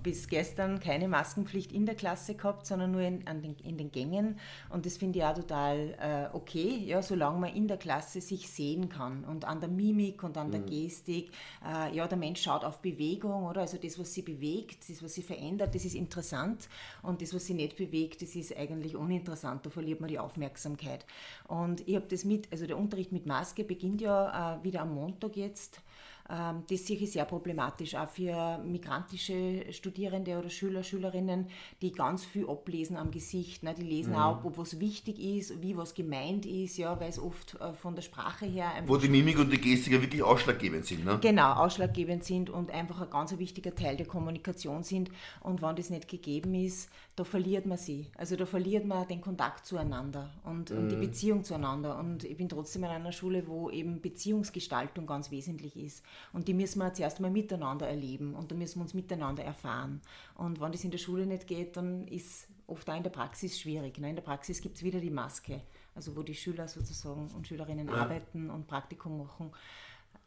[0.02, 4.38] bis gestern keine Maskenpflicht in der Klasse gehabt, sondern nur in, den, in den Gängen.
[4.70, 8.48] Und das finde ich auch total äh, okay, ja, solange man in der Klasse sich
[8.48, 10.66] sehen kann und an der Mimik und an der mhm.
[10.66, 11.30] Gestik.
[11.64, 13.62] Äh, ja, der Mensch schaut auf Bewegung, oder?
[13.62, 16.68] Also das, was sie bewegt, das, was sie verändert, das ist interessant.
[17.02, 19.66] Und das, was sie nicht bewegt, das ist eigentlich uninteressant.
[19.66, 21.04] Da verliert man die Aufmerksamkeit.
[21.48, 24.94] Und ich habe das mit, also der Unterricht mit Maske beginnt ja äh, wieder am
[24.94, 25.80] Montag jetzt.
[26.28, 31.46] Ähm, das sehe ich sehr problematisch, auch für migrantische Studierende oder Schüler, Schülerinnen,
[31.82, 33.62] die ganz viel ablesen am Gesicht.
[33.62, 33.74] Ne?
[33.74, 34.18] Die lesen mhm.
[34.18, 37.94] auch, ob was wichtig ist, wie was gemeint ist, ja, weil es oft äh, von
[37.94, 38.70] der Sprache her...
[38.86, 41.04] Wo die Mimik und die Gestik ja wirklich ausschlaggebend sind.
[41.04, 41.18] Ne?
[41.20, 45.10] Genau, ausschlaggebend sind und einfach ein ganz wichtiger Teil der Kommunikation sind.
[45.40, 48.10] Und wenn das nicht gegeben ist, da verliert man sie.
[48.16, 50.78] Also da verliert man den Kontakt zueinander und, mhm.
[50.78, 51.00] und, die mhm.
[51.00, 51.98] Beziehung zueinander.
[51.98, 56.04] Und ich bin trotzdem in einer Schule, wo eben Beziehungsgestaltung ganz wesentlich ist.
[56.34, 60.02] Und die müssen wir zuerst mal miteinander erleben und da müssen wir uns miteinander erfahren.
[60.34, 63.58] Und wenn das in der Schule nicht geht, dann ist oft auch in der Praxis
[63.58, 63.98] schwierig.
[63.98, 64.10] Ne?
[64.10, 65.62] In der Praxis gibt es wieder die Maske,
[65.94, 67.94] also wo die Schüler sozusagen und Schülerinnen ja.
[67.94, 69.52] arbeiten und Praktikum machen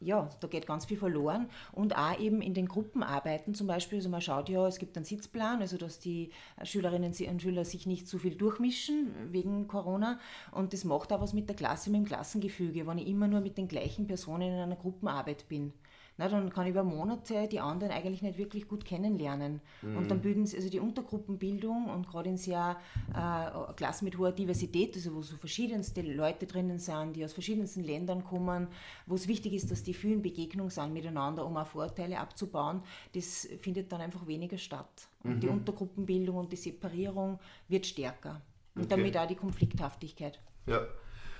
[0.00, 1.48] ja, da geht ganz viel verloren.
[1.72, 5.04] Und auch eben in den Gruppenarbeiten zum Beispiel, also man schaut ja, es gibt einen
[5.04, 6.30] Sitzplan, also dass die
[6.62, 10.18] Schülerinnen und Schüler sich nicht zu viel durchmischen wegen Corona.
[10.52, 13.40] Und das macht auch was mit der Klasse, mit dem Klassengefüge, wenn ich immer nur
[13.40, 15.72] mit den gleichen Personen in einer Gruppenarbeit bin.
[16.20, 19.62] Na, dann kann ich über Monate die anderen eigentlich nicht wirklich gut kennenlernen.
[19.80, 19.96] Mhm.
[19.96, 22.76] Und dann bilden sie also die Untergruppenbildung und gerade in sehr
[23.14, 27.82] äh, Klassen mit hoher Diversität, also wo so verschiedenste Leute drinnen sind, die aus verschiedensten
[27.82, 28.68] Ländern kommen,
[29.06, 32.82] wo es wichtig ist, dass die vielen Begegnungen sind miteinander, um auch Vorteile abzubauen,
[33.14, 35.08] das findet dann einfach weniger statt.
[35.24, 35.40] Und mhm.
[35.40, 38.42] die Untergruppenbildung und die Separierung wird stärker.
[38.74, 38.90] Und okay.
[38.90, 40.38] damit auch die Konflikthaftigkeit.
[40.66, 40.82] Ja.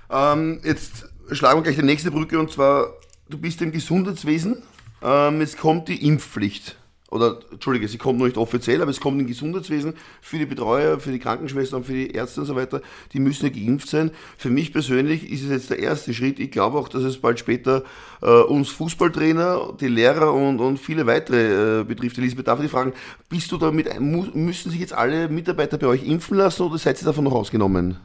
[0.09, 2.95] Ähm, jetzt schlagen wir gleich die nächste Brücke und zwar,
[3.31, 4.63] du bist im Gesundheitswesen.
[5.03, 6.77] Ähm, es kommt die Impfpflicht.
[7.11, 11.01] Oder, Entschuldige, sie kommt noch nicht offiziell, aber es kommt im Gesundheitswesen für die Betreuer,
[11.01, 12.83] für die Krankenschwestern, für die Ärzte und so weiter.
[13.13, 14.13] Die müssen ja geimpft sein.
[14.39, 16.39] Für mich persönlich ist es jetzt der erste Schritt.
[16.39, 17.83] Ich glaube auch, dass es bald später
[18.23, 22.17] äh, uns Fußballtrainer, die Lehrer und, und viele weitere äh, betrifft.
[22.19, 22.93] Elisabeth, darf ich dich fragen,
[23.29, 27.07] bist du damit, müssen sich jetzt alle Mitarbeiter bei euch impfen lassen oder seid ihr
[27.07, 27.97] davon noch ausgenommen?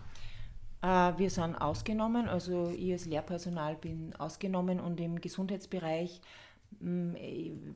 [0.86, 6.22] Äh, wir sind ausgenommen, also ich als Lehrpersonal bin ausgenommen und im Gesundheitsbereich
[6.80, 7.14] mm,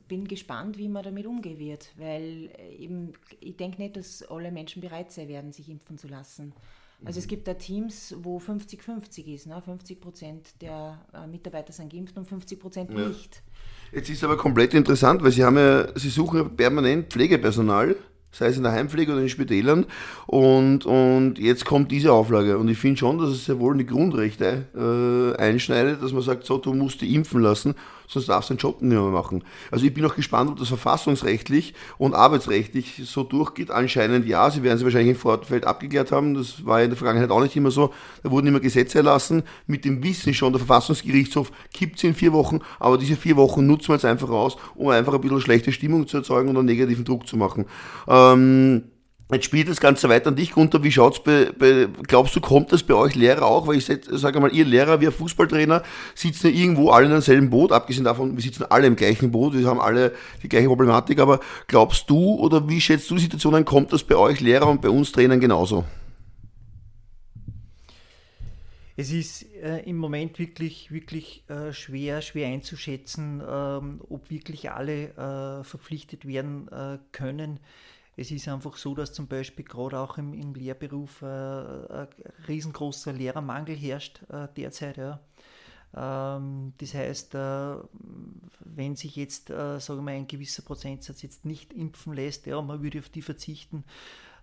[0.06, 4.52] bin gespannt, wie man damit umgehen wird, weil äh, eben, ich denke nicht, dass alle
[4.52, 6.52] Menschen bereit sein werden, sich impfen zu lassen.
[7.04, 7.30] Also es mhm.
[7.30, 9.46] gibt da Teams, wo 50-50 ist.
[9.46, 9.60] Ne?
[9.60, 13.08] 50 Prozent der äh, Mitarbeiter sind geimpft und 50 Prozent ja.
[13.08, 13.42] nicht.
[13.90, 17.96] Jetzt ist aber komplett interessant, weil Sie haben ja, Sie suchen permanent Pflegepersonal
[18.32, 19.86] sei es in der Heimpflege oder in Spitälern.
[20.26, 22.58] Und, und jetzt kommt diese Auflage.
[22.58, 26.44] Und ich finde schon, dass es sehr wohl eine Grundrechte äh, einschneidet, dass man sagt,
[26.44, 27.74] so, du musst dich impfen lassen,
[28.10, 29.44] sonst darfst du den Job nicht mehr machen.
[29.70, 33.70] Also ich bin auch gespannt, ob das verfassungsrechtlich und arbeitsrechtlich so durchgeht.
[33.70, 36.34] Anscheinend ja, sie werden sie wahrscheinlich im Vorfeld abgeklärt haben.
[36.34, 37.92] Das war in der Vergangenheit auch nicht immer so.
[38.22, 39.44] Da wurden immer Gesetze erlassen.
[39.66, 43.66] Mit dem Wissen schon, der Verfassungsgerichtshof kippt sie in vier Wochen, aber diese vier Wochen
[43.66, 46.66] nutzen wir jetzt einfach aus, um einfach ein bisschen schlechte Stimmung zu erzeugen und einen
[46.66, 47.66] negativen Druck zu machen.
[48.08, 48.89] Ähm,
[49.32, 50.82] Jetzt spielt das Ganze weiter an dich, Gunther.
[50.82, 53.68] Wie schaut's bei, bei, glaubst du, kommt das bei euch Lehrer auch?
[53.68, 55.84] Weil ich sage mal, ihr Lehrer, wir Fußballtrainer
[56.16, 59.54] sitzen ja irgendwo alle in demselben Boot, abgesehen davon, wir sitzen alle im gleichen Boot,
[59.54, 61.38] wir haben alle die gleiche Problematik, aber
[61.68, 64.82] glaubst du oder wie schätzt du die Situation ein, kommt das bei euch Lehrer und
[64.82, 65.84] bei uns Trainern genauso?
[68.96, 75.04] Es ist äh, im Moment wirklich, wirklich äh, schwer, schwer einzuschätzen, ähm, ob wirklich alle
[75.10, 77.60] äh, verpflichtet werden äh, können.
[78.20, 82.08] Es ist einfach so, dass zum Beispiel gerade auch im, im Lehrberuf äh, ein
[82.46, 84.98] riesengroßer Lehrermangel herrscht äh, derzeit.
[84.98, 85.20] Ja.
[85.96, 87.76] Ähm, das heißt, äh,
[88.60, 92.82] wenn sich jetzt, äh, sagen wir ein gewisser Prozentsatz jetzt nicht impfen lässt, ja, man
[92.82, 93.84] würde auf die verzichten,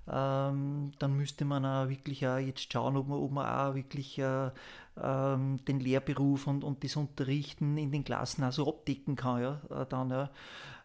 [0.09, 4.17] ähm, dann müsste man auch wirklich auch jetzt schauen, ob man, ob man auch wirklich
[4.17, 4.49] äh,
[4.99, 9.41] ähm, den Lehrberuf und, und das Unterrichten in den Klassen also abdecken kann.
[9.43, 10.31] Ja, äh, dann, ja.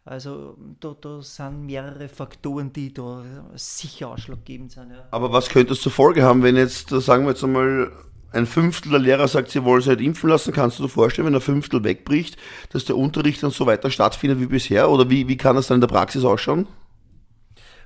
[0.04, 3.22] Also da, da sind mehrere Faktoren, die da
[3.54, 4.90] sicher ausschlaggebend sind.
[4.90, 5.06] Ja.
[5.12, 7.92] Aber was könnte es zur Folge haben, wenn jetzt, sagen wir jetzt einmal,
[8.32, 11.26] ein Fünftel der Lehrer sagt, sie wollen sich halt impfen lassen, kannst du dir vorstellen,
[11.26, 12.36] wenn ein Fünftel wegbricht,
[12.70, 14.90] dass der Unterricht dann so weiter stattfindet wie bisher?
[14.90, 16.66] Oder wie, wie kann das dann in der Praxis ausschauen?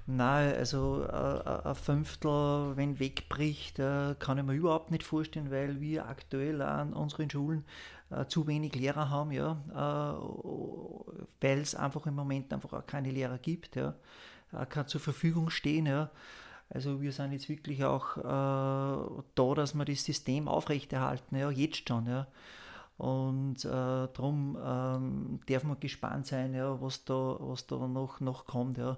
[0.09, 6.07] Nein, also ein Fünftel, wenn wegbricht, äh, kann ich mir überhaupt nicht vorstellen, weil wir
[6.07, 7.65] aktuell an unseren Schulen
[8.11, 13.11] äh, zu wenig Lehrer haben, ja, äh, weil es einfach im Moment einfach auch keine
[13.11, 13.95] Lehrer gibt, ja,
[14.53, 16.11] äh, kann zur Verfügung stehen, ja.
[16.69, 21.89] Also wir sind jetzt wirklich auch äh, da, dass wir das System aufrechterhalten, ja, jetzt
[21.89, 22.27] schon, ja.
[22.99, 28.47] Und äh, darum ähm, darf man gespannt sein, ja, was da, was da noch, noch
[28.47, 28.97] kommt, ja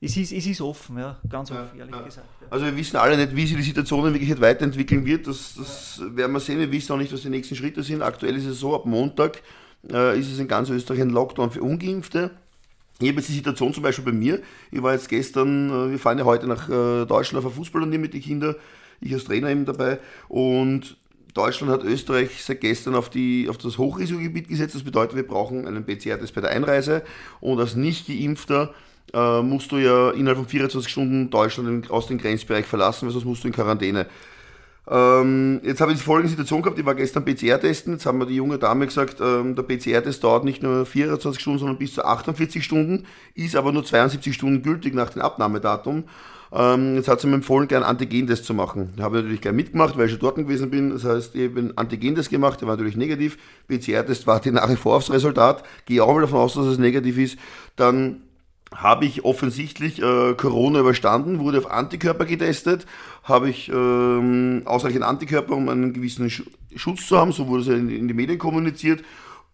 [0.00, 2.02] es ist, es ist offen, ja, ganz offen, ja, ehrlich ja.
[2.02, 2.26] gesagt.
[2.40, 2.46] Ja.
[2.50, 5.26] Also wir wissen alle nicht, wie sich die Situation in Wirklichkeit weiterentwickeln wird.
[5.26, 6.60] Das, das werden wir sehen.
[6.60, 8.02] Wir wissen auch nicht, was die nächsten Schritte sind.
[8.02, 9.42] Aktuell ist es so, ab Montag
[9.90, 12.30] äh, ist es in ganz Österreich ein Lockdown für Ungeimpfte.
[13.00, 14.40] Ich habe jetzt die Situation zum Beispiel bei mir.
[14.70, 17.98] Ich war jetzt gestern, äh, wir fahren ja heute nach äh, Deutschland auf ein Fußballturnier
[17.98, 18.54] mit den Kindern.
[19.00, 19.98] Ich als Trainer eben dabei.
[20.28, 20.96] Und
[21.34, 24.76] Deutschland hat Österreich seit gestern auf, die, auf das Hochrisikogebiet gesetzt.
[24.76, 27.02] Das bedeutet, wir brauchen einen PCR-Test bei der Einreise.
[27.40, 28.74] Und als nicht geimpfter
[29.14, 33.24] äh, musst du ja innerhalb von 24 Stunden Deutschland aus dem Grenzbereich verlassen, weil sonst
[33.24, 34.06] musst du in Quarantäne.
[34.90, 38.18] Ähm, jetzt habe ich die folgende Situation gehabt, ich war gestern PCR testen, jetzt haben
[38.18, 41.94] mir die junge Dame gesagt, ähm, der PCR-Test dauert nicht nur 24 Stunden, sondern bis
[41.94, 46.04] zu 48 Stunden, ist aber nur 72 Stunden gültig nach dem Abnahmedatum.
[46.50, 48.94] Ähm, jetzt hat sie mir empfohlen, gleich einen Antigentest zu machen.
[48.96, 50.90] Da habe ich natürlich gleich mitgemacht, weil ich schon dort gewesen bin.
[50.90, 53.36] Das heißt, ich habe einen Antigentest gemacht, der war natürlich negativ.
[53.68, 55.62] PCR-Test warte nach wie vor aufs Resultat.
[55.84, 57.38] Gehe auch mal davon aus, dass es negativ ist.
[57.76, 58.22] Dann
[58.74, 62.86] habe ich offensichtlich äh, Corona überstanden, wurde auf Antikörper getestet,
[63.24, 66.42] habe ich ähm, ausreichend Antikörper, um einen gewissen Sch
[66.76, 69.02] Schutz zu haben, so wurde es in, in, die Medien kommuniziert.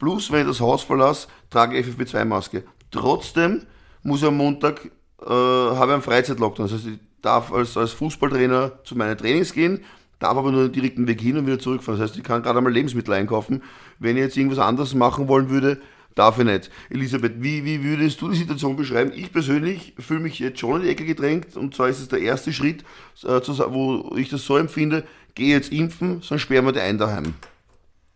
[0.01, 2.65] Plus, wenn ich das Haus verlasse, trage ich FFP2-Maske.
[2.91, 3.63] Trotzdem
[4.03, 4.87] muss ich am Montag,
[5.23, 6.67] äh, habe einen Freizeitlockdown.
[6.67, 9.81] Das heißt, ich darf als, als Fußballtrainer zu meinen Trainings gehen,
[10.19, 12.01] darf aber nur den direkten Weg hin und wieder zurückfahren.
[12.01, 13.63] Das heißt, ich kann gerade einmal Lebensmittel einkaufen.
[14.01, 15.81] Wenn ich jetzt irgendwas anderes machen wollen würde,
[16.15, 16.71] darf ich nicht.
[16.91, 19.13] Elisabeth, wie, wie würdest du die Situation beschreiben?
[19.15, 22.21] Ich persönlich fühle mich jetzt schon in die Ecke gedrängt und zwar ist es der
[22.21, 22.83] erste Schritt,
[23.25, 27.35] äh, wo ich das so empfinde, geh jetzt impfen, sonst sperren wir dich ein daheim.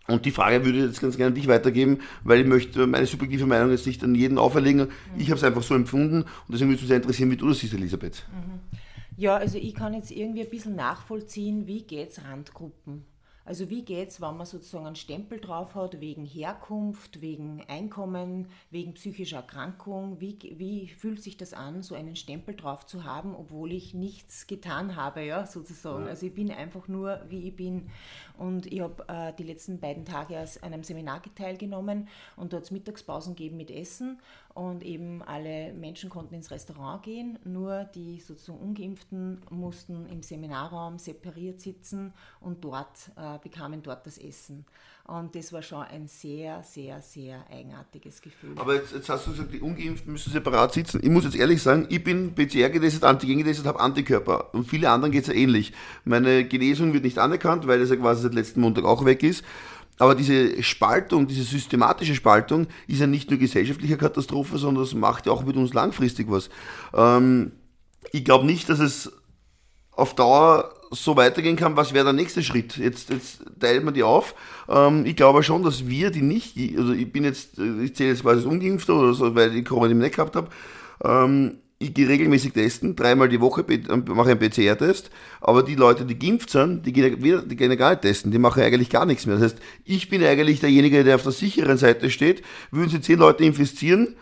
[0.09, 3.05] Und die Frage würde ich jetzt ganz gerne an dich weitergeben, weil ich möchte meine
[3.05, 4.87] subjektive Meinung jetzt nicht an jeden auferlegen.
[4.87, 5.21] Mhm.
[5.21, 7.49] Ich habe es einfach so empfunden und deswegen würde es mich sehr interessieren, wie du
[7.49, 8.27] das siehst, Elisabeth.
[8.33, 8.61] Mhm.
[9.19, 13.05] Ja, also ich kann jetzt irgendwie ein bisschen nachvollziehen, wie geht es Randgruppen.
[13.49, 18.49] Also wie geht es, wenn man sozusagen einen Stempel drauf hat, wegen Herkunft, wegen Einkommen,
[18.71, 20.21] wegen psychischer Erkrankung?
[20.21, 24.49] Wie, wie fühlt sich das an, so einen Stempel drauf zu haben, obwohl ich nichts
[24.49, 26.05] getan habe, ja, sozusagen?
[26.05, 26.11] Ja.
[26.11, 27.89] Also ich bin einfach nur, wie ich bin.
[28.37, 32.07] Und ich habe äh, die letzten beiden Tage aus einem Seminar teilgenommen
[32.37, 34.21] und dort Mittagspausen geben mit Essen
[34.59, 40.99] und eben alle Menschen konnten ins Restaurant gehen, nur die sozusagen Ungeimpften mussten im Seminarraum
[40.99, 44.67] separiert sitzen und dort äh, bekamen dort das Essen.
[45.05, 48.55] Und das war schon ein sehr, sehr, sehr eigenartiges Gefühl.
[48.57, 51.01] Aber jetzt, jetzt hast du gesagt, die Ungeimpften müssen separat sitzen.
[51.05, 54.53] Ich muss jetzt ehrlich sagen, ich bin PCR getestet, Antigen getestet, habe Antikörper.
[54.53, 55.73] Und viele anderen geht es ja ähnlich.
[56.05, 59.45] Meine Genesung wird nicht anerkannt, weil das ja quasi seit letzten Montag auch weg ist.
[59.99, 65.27] Aber diese Spaltung, diese systematische Spaltung ist ja nicht nur gesellschaftliche Katastrophe, sondern das macht
[65.27, 66.51] ja auch mit uns langfristig was.
[66.95, 67.53] Ähm,
[68.13, 69.13] ich glaube nicht, dass es
[69.91, 72.77] auf Dauer so weitergehen kann, was wäre der nächste Schritt?
[72.77, 74.35] Jetzt, jetzt teilt man die auf.
[74.69, 78.23] Ähm, ich glaube schon, dass wir, die nicht, also ich bin jetzt, ich zähle jetzt
[78.23, 80.49] quasi als Ungeimpfter oder so, weil ich Corona im Neck gehabt habe,
[81.05, 83.65] ähm, ich gehe regelmäßig testen, dreimal die Woche
[84.07, 85.11] mache einen PCR-Test,
[85.41, 88.39] aber die Leute, die geimpft sind, die gehen, wieder, die gehen gar nicht testen, die
[88.39, 89.37] machen eigentlich gar nichts mehr.
[89.37, 92.43] Das heißt, ich bin eigentlich derjenige, der auf der sicheren Seite steht.
[92.73, 94.17] Würden Sie zehn Leute infizieren,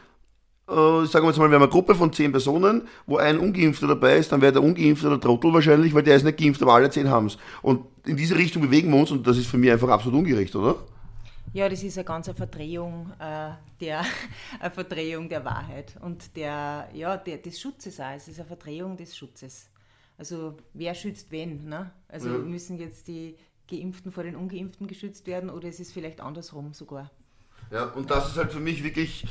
[0.69, 3.87] äh, sagen wir jetzt mal, wir haben eine Gruppe von zehn Personen, wo ein Ungeimpfter
[3.87, 6.75] dabei ist, dann wäre der Ungeimpfte der Trottel wahrscheinlich, weil der ist nicht geimpft, aber
[6.75, 7.39] alle zehn haben es.
[7.63, 10.55] Und in diese Richtung bewegen wir uns und das ist für mich einfach absolut ungerecht,
[10.57, 10.77] oder?
[11.57, 14.05] Ja, das ist eine ganze Verdrehung äh, der
[14.61, 18.13] eine Verdrehung der Wahrheit und der, ja, der, des Schutzes auch.
[18.15, 19.71] Es ist eine Verdrehung des Schutzes.
[20.19, 21.67] Also wer schützt wen?
[21.67, 21.91] Ne?
[22.09, 22.37] Also ja.
[22.37, 23.39] müssen jetzt die
[23.71, 27.11] Geimpften vor den Ungeimpften geschützt werden oder ist es vielleicht andersrum sogar?
[27.71, 29.25] Ja, und das ist halt für mich wirklich,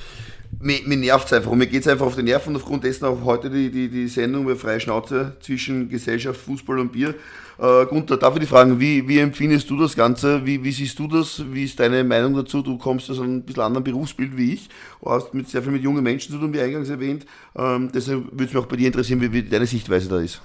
[0.60, 2.84] mir, mir nervt es einfach und mir geht es einfach auf die Nerven und aufgrund
[2.84, 7.15] dessen auch heute die, die, die Sendung über freie Schnauze zwischen Gesellschaft, Fußball und Bier.
[7.58, 10.45] Äh, Gunther, darf ich dich fragen, wie, wie empfindest du das Ganze?
[10.45, 11.43] Wie, wie siehst du das?
[11.52, 12.62] Wie ist deine Meinung dazu?
[12.62, 14.69] Du kommst aus einem bisschen anderen Berufsbild wie ich,
[15.02, 17.26] du hast mit sehr viel mit jungen Menschen zu tun, wie eingangs erwähnt.
[17.56, 20.41] Ähm, deshalb würde es mich auch bei dir interessieren, wie, wie deine Sichtweise da ist.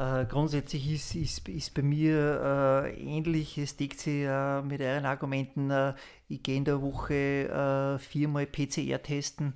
[0.00, 5.04] Äh, grundsätzlich ist, ist, ist bei mir äh, ähnlich, es deckt sich äh, mit euren
[5.04, 5.70] Argumenten.
[5.70, 5.92] Äh,
[6.26, 9.54] ich gehe in der Woche äh, viermal PCR testen,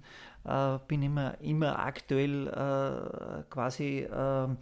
[0.88, 4.58] bin immer, immer aktuell quasi ähm,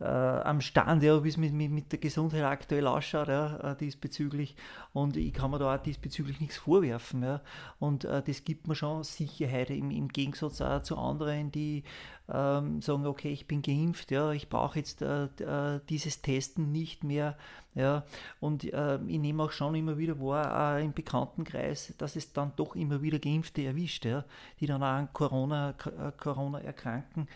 [0.00, 3.76] äh, am Stand, ja, wie es mit, mit, mit, der Gesundheit aktuell ausschaut, ja, äh,
[3.76, 4.54] diesbezüglich.
[4.92, 7.22] Und ich kann mir da auch diesbezüglich nichts vorwerfen.
[7.22, 7.40] Ja.
[7.78, 11.84] Und äh, das gibt mir schon Sicherheit im, im Gegensatz auch zu anderen, die
[12.28, 17.04] ähm, sagen, okay, ich bin geimpft, ja, ich brauche jetzt äh, äh dieses Testen nicht
[17.04, 17.36] mehr.
[17.74, 18.04] Ja.
[18.40, 22.74] Und äh, ich nehme auch schon immer wieder wahr, im Bekanntenkreis, dass es dann doch
[22.74, 24.24] immer wieder Geimpfte erwischt, ja,
[24.60, 25.74] die dann auch an Corona,
[26.16, 27.28] Corona erkranken.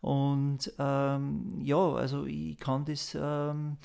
[0.00, 3.76] Und ähm, ja, also ich kann das ähm,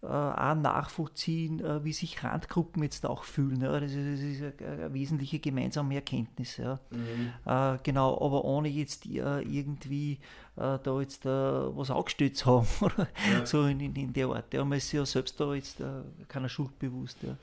[0.00, 3.62] äh, auch nachvollziehen, äh, wie sich Randgruppen jetzt auch fühlen.
[3.62, 3.80] Ja.
[3.80, 6.56] Das, ist, das ist eine, eine, wesentliche gemeinsame Erkenntnis.
[6.56, 6.78] Ja.
[6.90, 7.32] Mhm.
[7.44, 10.18] Äh, genau, aber ohne jetzt irgendwie
[10.60, 12.66] da jetzt was angestellt zu haben
[13.32, 13.46] ja.
[13.46, 14.52] so in, in, in, der Art.
[14.52, 15.76] Ja, man ist ja selbst da jetzt
[16.26, 17.18] keiner Schuld bewusst.
[17.22, 17.36] Ja.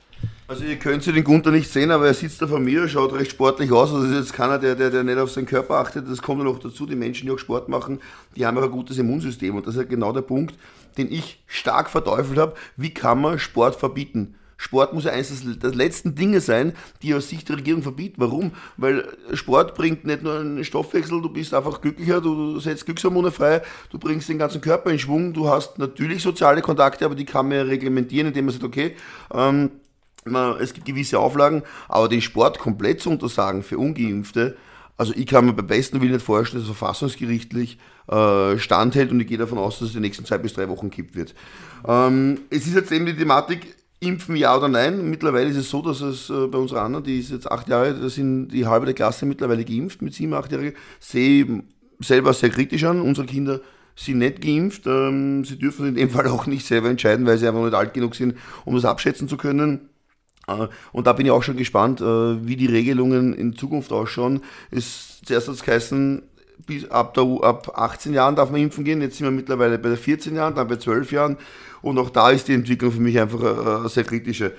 [0.48, 3.30] Also ihr könnt den Gunther nicht sehen, aber er sitzt da vor mir, schaut recht
[3.30, 3.90] sportlich aus.
[3.90, 6.06] Also das ist jetzt keiner, der, der, der nicht auf seinen Körper achtet.
[6.10, 8.00] Das kommt noch dazu, die Menschen, die auch Sport machen,
[8.36, 9.56] die haben auch ein gutes Immunsystem.
[9.56, 10.54] Und das ist ja genau der Punkt,
[10.96, 12.54] den ich stark verteufelt habe.
[12.76, 14.34] Wie kann man Sport verbieten?
[14.58, 18.16] Sport muss ja eines der letzten Dinge sein, die aus Sicht der Regierung verbieten.
[18.18, 18.52] Warum?
[18.76, 23.62] Weil Sport bringt nicht nur einen Stoffwechsel, du bist einfach glücklicher, du setzt Glückshormone frei,
[23.90, 27.48] du bringst den ganzen Körper in Schwung, du hast natürlich soziale Kontakte, aber die kann
[27.48, 28.96] man ja reglementieren, indem man sagt, okay,
[29.32, 29.72] ähm,
[30.58, 34.56] es gibt gewisse Auflagen, aber den Sport komplett zu untersagen für Ungeimpfte,
[34.96, 37.78] also ich kann mir beim besten Willen nicht vorstellen, dass verfassungsgerichtlich
[38.08, 40.90] äh, standhält und ich gehe davon aus, dass es die nächsten zwei bis drei Wochen
[40.90, 41.34] kippt wird.
[41.86, 45.08] Ähm, es ist jetzt eben die Thematik, impfen ja oder nein.
[45.08, 47.94] Mittlerweile ist es so, dass es äh, bei unserer Anna, die ist jetzt acht Jahre,
[47.94, 51.62] da sind die halbe der Klasse mittlerweile geimpft mit sieben, achtjährigen, sehe
[52.00, 53.00] selber sehr kritisch an.
[53.00, 53.60] Unsere Kinder
[53.94, 54.86] sind nicht geimpft.
[54.86, 57.94] Ähm, sie dürfen in dem Fall auch nicht selber entscheiden, weil sie einfach nicht alt
[57.94, 59.88] genug sind, um das abschätzen zu können.
[60.46, 64.42] Äh, und da bin ich auch schon gespannt, äh, wie die Regelungen in Zukunft ausschauen.
[64.70, 66.22] Es zuerst hat es geheißen,
[66.66, 69.00] bis ab, der, ab 18 Jahren darf man impfen gehen.
[69.00, 71.36] Jetzt sind wir mittlerweile bei 14 Jahren, dann bei 12 Jahren.
[71.82, 74.52] Und auch da ist die Entwicklung für mich einfach eine, sehr kritische.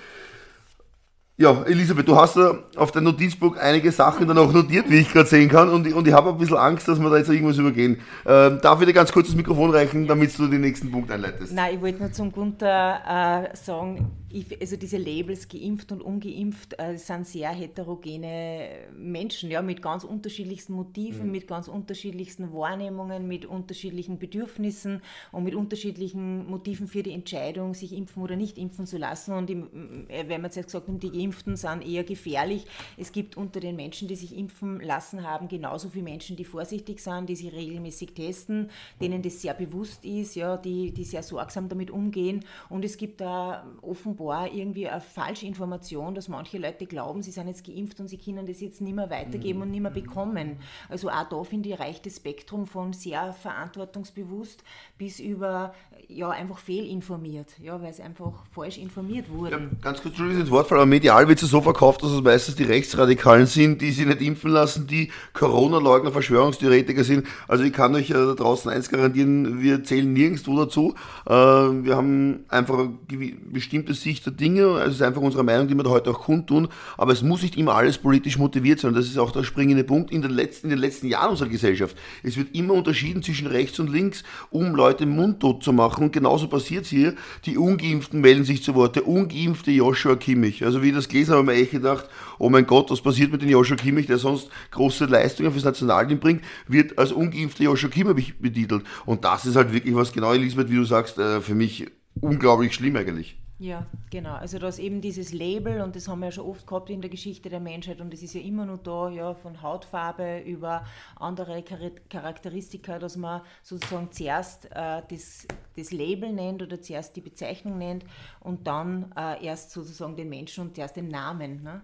[1.39, 5.13] Ja, Elisabeth, du hast da auf dein Notizbuch einige Sachen dann auch notiert, wie ich
[5.13, 7.59] gerade sehen kann, und, und ich habe ein bisschen Angst, dass wir da jetzt irgendwas
[7.59, 7.99] übergehen.
[8.25, 11.53] Ähm, darf ich dir ganz kurz das Mikrofon reichen, damit du den nächsten Punkt einleitest?
[11.53, 16.77] Nein, ich wollte nur zum Gunther äh, sagen, ich, also diese Labels geimpft und ungeimpft
[16.79, 21.31] äh, sind sehr heterogene Menschen, ja, mit ganz unterschiedlichsten Motiven, mhm.
[21.31, 27.93] mit ganz unterschiedlichsten Wahrnehmungen, mit unterschiedlichen Bedürfnissen und mit unterschiedlichen Motiven für die Entscheidung, sich
[27.93, 29.33] impfen oder nicht impfen zu lassen.
[29.33, 32.65] Und im, äh, wenn man jetzt gesagt hat, die Geimpften sind eher gefährlich.
[32.97, 36.99] Es gibt unter den Menschen, die sich impfen lassen haben, genauso viele Menschen, die vorsichtig
[36.99, 41.69] sind, die sich regelmäßig testen, denen das sehr bewusst ist, ja, die, die sehr sorgsam
[41.69, 42.43] damit umgehen.
[42.67, 47.31] Und es gibt da offenbar offenbar irgendwie eine falsche Information, dass manche Leute glauben, sie
[47.31, 49.63] sind jetzt geimpft und sie können das jetzt nicht mehr weitergeben mhm.
[49.63, 50.57] und nicht mehr bekommen.
[50.89, 54.63] Also auch da finde ich reicht das Spektrum von sehr verantwortungsbewusst
[54.97, 55.73] bis über
[56.09, 59.51] ja einfach fehlinformiert, ja, weil sie einfach falsch informiert wurden.
[59.51, 62.55] Ja, ganz kurz, Entschuldigung, ins Wortfall, aber medial wird es so verkauft, dass es meistens
[62.55, 67.27] die Rechtsradikalen sind, die sich nicht impfen lassen, die Corona-Leugner, Verschwörungstheoretiker sind.
[67.47, 70.95] Also ich kann euch äh, da draußen eins garantieren, wir zählen nirgendwo dazu.
[71.25, 75.67] Äh, wir haben einfach eine bestimmte Sicht der Dinge, also es ist einfach unsere Meinung,
[75.67, 76.67] die wir heute auch kundtun,
[76.97, 78.93] aber es muss nicht immer alles politisch motiviert sein.
[78.93, 81.97] Das ist auch der springende Punkt in den letzten, in den letzten Jahren unserer Gesellschaft.
[82.23, 86.05] Es wird immer unterschieden zwischen rechts und links, um Leute mundtot zu machen machen.
[86.05, 87.15] Und genauso passiert es hier.
[87.45, 88.95] Die Ungeimpften melden sich zu Wort.
[88.95, 90.63] Der ungeimpfte Joshua Kimmich.
[90.63, 93.01] Also wie ich das gelesen habe, habe ich mir echt gedacht, oh mein Gott, was
[93.01, 97.63] passiert mit dem Joshua Kimmich, der sonst große Leistungen fürs Nationalteam bringt, wird als ungeimpfter
[97.63, 98.83] Joshua Kimmich betitelt.
[99.05, 101.87] Und das ist halt wirklich was, genau Elisabeth, wie du sagst, äh, für mich
[102.19, 103.37] unglaublich schlimm eigentlich.
[103.59, 104.35] Ja, genau.
[104.35, 107.01] Also da ist eben dieses Label und das haben wir ja schon oft gehabt in
[107.01, 110.85] der Geschichte der Menschheit und das ist ja immer nur da, ja, von Hautfarbe über
[111.15, 117.79] andere Charakteristika, dass man sozusagen zuerst äh, das, das Label nennt oder zuerst die Bezeichnung
[117.79, 118.05] nennt
[118.41, 121.63] und dann äh, erst sozusagen den Menschen und zuerst den Namen.
[121.63, 121.81] Ne?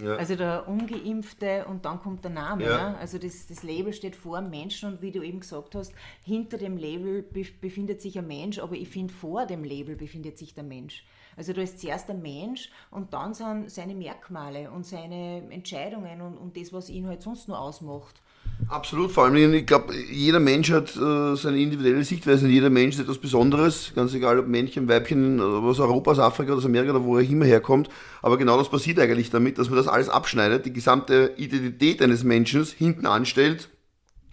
[0.00, 0.16] Ja.
[0.16, 2.64] Also der Ungeimpfte und dann kommt der Name.
[2.64, 2.90] Ja.
[2.90, 2.98] Ne?
[2.98, 6.58] Also das, das Label steht vor dem Menschen und wie du eben gesagt hast, hinter
[6.58, 10.64] dem Label befindet sich ein Mensch, aber ich finde, vor dem Label befindet sich der
[10.64, 11.06] Mensch.
[11.34, 16.36] Also da ist zuerst der Mensch und dann sind seine Merkmale und seine Entscheidungen und,
[16.36, 18.22] und das, was ihn halt sonst nur ausmacht.
[18.68, 22.96] Absolut, vor allem, ich glaube, jeder Mensch hat äh, seine individuelle Sichtweise und jeder Mensch
[22.96, 27.04] ist etwas Besonderes, ganz egal ob Männchen, Weibchen, aus Europa, aus Afrika, aus Amerika oder
[27.04, 27.88] wo er immer herkommt.
[28.22, 32.24] Aber genau das passiert eigentlich damit, dass man das alles abschneidet, die gesamte Identität eines
[32.24, 33.68] Menschen hinten anstellt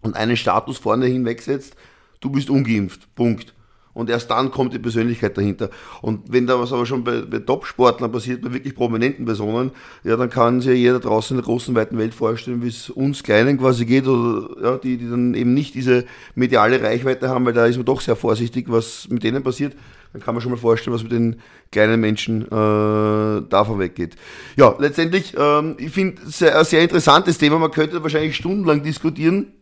[0.02, 1.76] und einen Status vorne hinwegsetzt,
[2.20, 3.54] du bist ungeimpft, Punkt
[3.94, 5.70] und erst dann kommt die Persönlichkeit dahinter.
[6.02, 9.72] Und wenn da was aber schon bei, bei Top-Sportlern passiert, bei wirklich prominenten Personen,
[10.04, 12.90] ja, dann kann sich ja jeder draußen in der großen, weiten Welt vorstellen, wie es
[12.90, 17.46] uns Kleinen quasi geht, oder ja, die, die dann eben nicht diese mediale Reichweite haben,
[17.46, 19.76] weil da ist man doch sehr vorsichtig, was mit denen passiert.
[20.12, 21.38] Dann kann man schon mal vorstellen, was mit den
[21.72, 24.16] kleinen Menschen äh, davon weggeht.
[24.56, 27.58] Ja, letztendlich, ähm, ich finde es ein sehr interessantes Thema.
[27.58, 29.54] Man könnte wahrscheinlich stundenlang diskutieren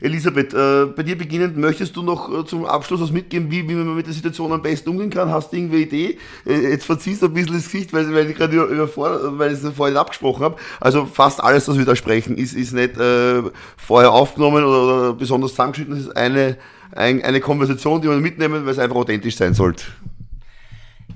[0.00, 3.74] Elisabeth, äh, bei dir beginnend, möchtest du noch äh, zum Abschluss was mitgeben, wie, wie
[3.74, 5.30] man mit der Situation am besten umgehen kann?
[5.30, 6.18] Hast du irgendeine Idee?
[6.46, 8.88] Äh, jetzt verziehst du ein bisschen das Gesicht, weil, weil ich gerade über,
[9.38, 10.56] weil ich es vorhin abgesprochen habe.
[10.80, 12.94] Also fast alles, was wir da sprechen, ist, ist nicht
[13.76, 15.94] vorher aufgenommen oder, besonders zusammengeschnitten.
[15.94, 16.56] Es ist eine,
[16.92, 19.84] ein, eine Konversation, die man mitnehmen, weil es einfach authentisch sein sollte.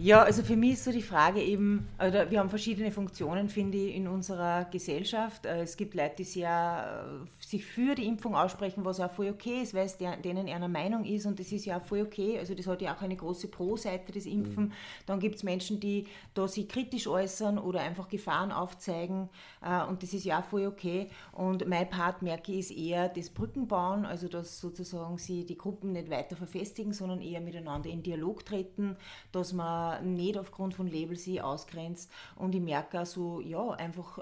[0.05, 3.79] Ja, also für mich ist so die Frage eben, oder wir haben verschiedene Funktionen, finde
[3.79, 5.47] ich, in unserer Gesellschaft.
[5.47, 9.31] Äh, es gibt Leute, die sehr, äh, sich für die Impfung aussprechen, was auch voll
[9.31, 12.39] okay ist, weil es denen einer Meinung ist und das ist ja auch voll okay.
[12.39, 14.65] Also das hat ja auch eine große Pro-Seite, das Impfen.
[14.65, 14.73] Mhm.
[15.07, 19.31] Dann gibt es Menschen, die da sich kritisch äußern oder einfach Gefahren aufzeigen
[19.63, 21.09] äh, und das ist ja auch voll okay.
[21.33, 25.93] Und mein Part, merke ich, ist eher das Brückenbauen, also dass sozusagen sie die Gruppen
[25.93, 28.99] nicht weiter verfestigen, sondern eher miteinander in Dialog treten,
[29.33, 32.11] dass man nicht aufgrund von Labels sie ausgrenzt.
[32.37, 34.19] Und ich merke auch so, ja, einfach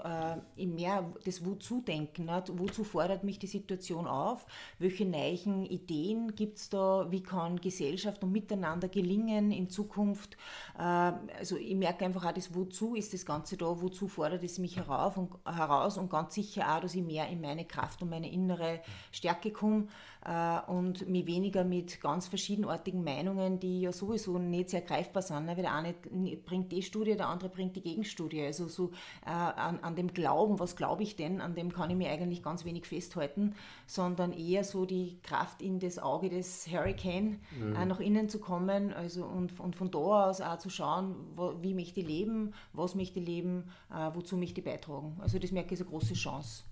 [0.57, 2.29] äh, mehr das Wozu-Denken.
[2.53, 4.45] Wozu fordert mich die Situation auf?
[4.79, 7.07] Welche neuen Ideen gibt es da?
[7.09, 10.37] Wie kann Gesellschaft und Miteinander gelingen in Zukunft?
[10.77, 14.59] Äh, also ich merke einfach auch, das Wozu ist das Ganze da, wozu fordert es
[14.59, 18.09] mich herauf und heraus und ganz sicher auch, dass ich mehr in meine Kraft und
[18.09, 18.81] meine innere
[19.11, 19.87] Stärke komme
[20.25, 25.45] äh, und mich weniger mit ganz verschiedenartigen Meinungen, die ja sowieso nicht sehr greifbar sind,
[25.53, 25.57] ne?
[25.57, 25.93] weil der eine
[26.37, 28.41] bringt die Studie, der andere bringt die Gegenstudie.
[28.41, 28.91] Also so
[29.25, 32.43] äh, an, an dem Glauben, was glaube ich denn, an dem kann ich mir eigentlich
[32.43, 37.75] ganz wenig festhalten, sondern eher so die Kraft in das Auge des Hurricane mhm.
[37.75, 41.53] äh, nach innen zu kommen also und, und von da aus auch zu schauen, wo,
[41.61, 45.17] wie möchte ich leben, was möchte ich leben, äh, wozu möchte ich beitragen.
[45.21, 46.63] Also das merke ich als eine große Chance.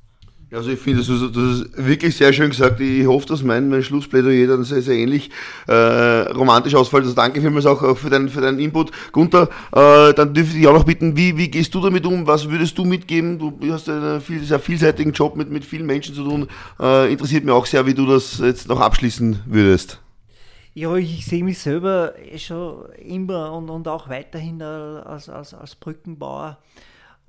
[0.53, 2.81] Also ich finde, das, ist wirklich sehr schön gesagt.
[2.81, 5.29] Ich hoffe, dass mein, mein Schlussplädoyer dann sehr, sehr ähnlich
[5.67, 7.03] äh, romantisch ausfällt.
[7.03, 8.91] Also danke vielmals auch, auch für, deinen, für deinen Input.
[9.13, 12.27] Gunther, äh, dann dürfte ich auch noch bitten, wie, wie gehst du damit um?
[12.27, 13.39] Was würdest du mitgeben?
[13.39, 16.49] Du hast einen viel, sehr vielseitigen Job mit, mit vielen Menschen zu tun.
[16.81, 20.01] Äh, interessiert mich auch sehr, wie du das jetzt noch abschließen würdest.
[20.73, 26.57] Ja, ich sehe mich selber schon immer und, und auch weiterhin als, als, als Brückenbauer.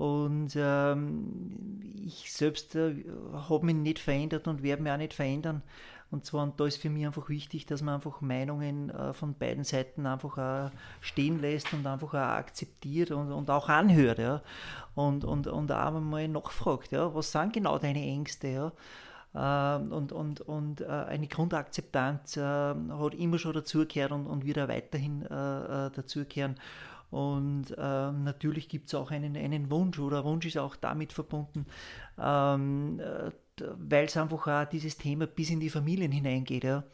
[0.03, 3.05] Und ähm, ich selbst äh,
[3.49, 5.63] habe mich nicht verändert und werde mich auch nicht verändern.
[6.11, 9.35] Und zwar, und da ist für mich einfach wichtig, dass man einfach Meinungen äh, von
[9.35, 14.19] beiden Seiten einfach auch stehen lässt und einfach auch akzeptiert und, und auch anhört.
[14.19, 14.43] Ja.
[14.97, 18.49] Und, und, und auch mal nachfragt, ja, was sind genau deine Ängste?
[18.49, 18.73] Ja.
[19.77, 24.59] Ähm, und, und, und äh, eine Grundakzeptanz äh, hat immer schon dazugehört und, und wird
[24.59, 25.29] auch weiterhin äh,
[25.93, 26.57] dazugehören.
[27.13, 31.67] Und ähm, natürlich gibt es auch einen, einen Wunsch oder Wunsch ist auch damit verbunden,
[32.19, 33.01] ähm,
[33.61, 36.65] weil es einfach auch dieses Thema bis in die Familien hineingeht.
[36.65, 36.85] Ja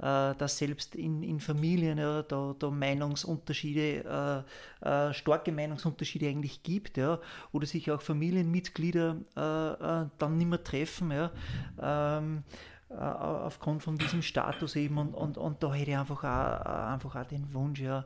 [0.00, 4.44] dass selbst in, in Familien ja, da, da Meinungsunterschiede,
[4.82, 7.18] äh, äh, starke Meinungsunterschiede eigentlich gibt, ja,
[7.52, 11.30] oder sich auch Familienmitglieder äh, dann nicht mehr treffen, ja,
[11.78, 12.44] ähm,
[12.88, 17.26] aufgrund von diesem Status eben und, und, und da hätte ich einfach auch, einfach auch
[17.26, 18.04] den Wunsch, ja,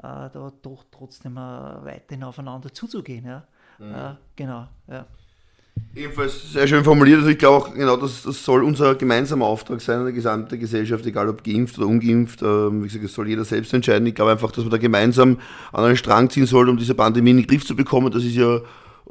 [0.00, 3.26] da doch trotzdem weiterhin aufeinander zuzugehen.
[3.26, 3.44] Ja.
[3.78, 4.16] Mhm.
[4.36, 5.06] genau, ja.
[5.94, 7.18] Ebenfalls sehr schön formuliert.
[7.18, 11.04] Also ich glaube auch, genau, das, das soll unser gemeinsamer Auftrag sein, eine gesamte Gesellschaft,
[11.04, 12.42] egal ob geimpft oder ungeimpft.
[12.42, 14.06] Ähm, wie gesagt, das soll jeder selbst entscheiden.
[14.06, 15.38] Ich glaube einfach, dass man da gemeinsam
[15.72, 18.12] an einen Strang ziehen soll, um diese Pandemie in den Griff zu bekommen.
[18.12, 18.60] Das ist ja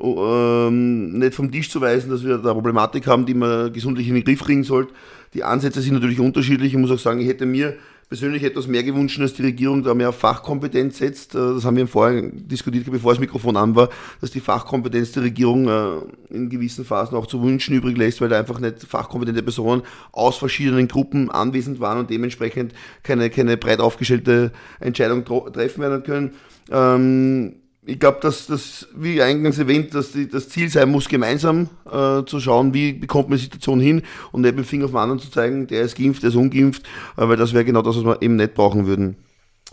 [0.01, 4.15] ähm, nicht vom Tisch zu weisen, dass wir da Problematik haben, die man gesundlich in
[4.15, 4.93] den Griff kriegen sollte.
[5.33, 6.73] Die Ansätze sind natürlich unterschiedlich.
[6.73, 7.75] Ich muss auch sagen, ich hätte mir
[8.09, 11.35] persönlich etwas mehr gewünscht, dass die Regierung da mehr Fachkompetenz setzt.
[11.35, 13.89] Äh, das haben wir vorher diskutiert, bevor das Mikrofon an war,
[14.19, 18.29] dass die Fachkompetenz der Regierung äh, in gewissen Phasen auch zu wünschen übrig lässt, weil
[18.29, 23.79] da einfach nicht fachkompetente Personen aus verschiedenen Gruppen anwesend waren und dementsprechend keine, keine breit
[23.79, 27.59] aufgestellte Entscheidung treffen werden können.
[27.89, 32.23] Ich glaube, dass das, wie eingangs erwähnt, dass die, das Ziel sein muss, gemeinsam äh,
[32.23, 34.97] zu schauen, wie bekommt man die Situation hin und nicht mit dem Finger auf den
[34.97, 36.83] anderen zu zeigen, der ist geimpft, der ist ungeimpft,
[37.17, 39.15] äh, weil das wäre genau das, was wir eben nicht brauchen würden.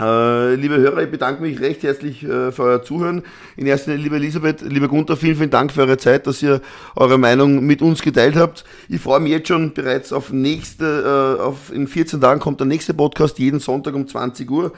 [0.01, 3.23] Äh, liebe Hörer, ich bedanke mich recht herzlich äh, für euer Zuhören.
[3.57, 6.63] In erster Linie, liebe Elisabeth, lieber Gunther, vielen, vielen Dank für eure Zeit, dass ihr
[6.97, 8.65] eure Meinung mit uns geteilt habt.
[8.89, 12.67] Ich freue mich jetzt schon bereits auf nächste, äh, auf, in 14 Tagen kommt der
[12.67, 14.73] nächste Podcast, jeden Sonntag um 20 Uhr.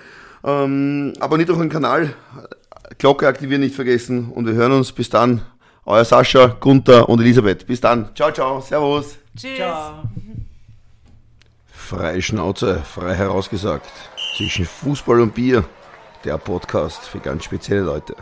[0.45, 2.14] Ähm, abonniert auch den Kanal,
[2.99, 4.93] Glocke aktivieren nicht vergessen und wir hören uns.
[4.93, 5.43] Bis dann.
[5.85, 7.66] Euer Sascha, Gunther und Elisabeth.
[7.66, 8.14] Bis dann.
[8.14, 8.61] Ciao, ciao.
[8.61, 9.16] Servus.
[9.37, 9.57] Tschüss.
[9.57, 10.03] Ciao.
[11.66, 13.91] Freie Schnauze, frei herausgesagt.
[14.37, 15.64] Zwischen Fußball und Bier.
[16.25, 18.14] Der Podcast für ganz spezielle Leute.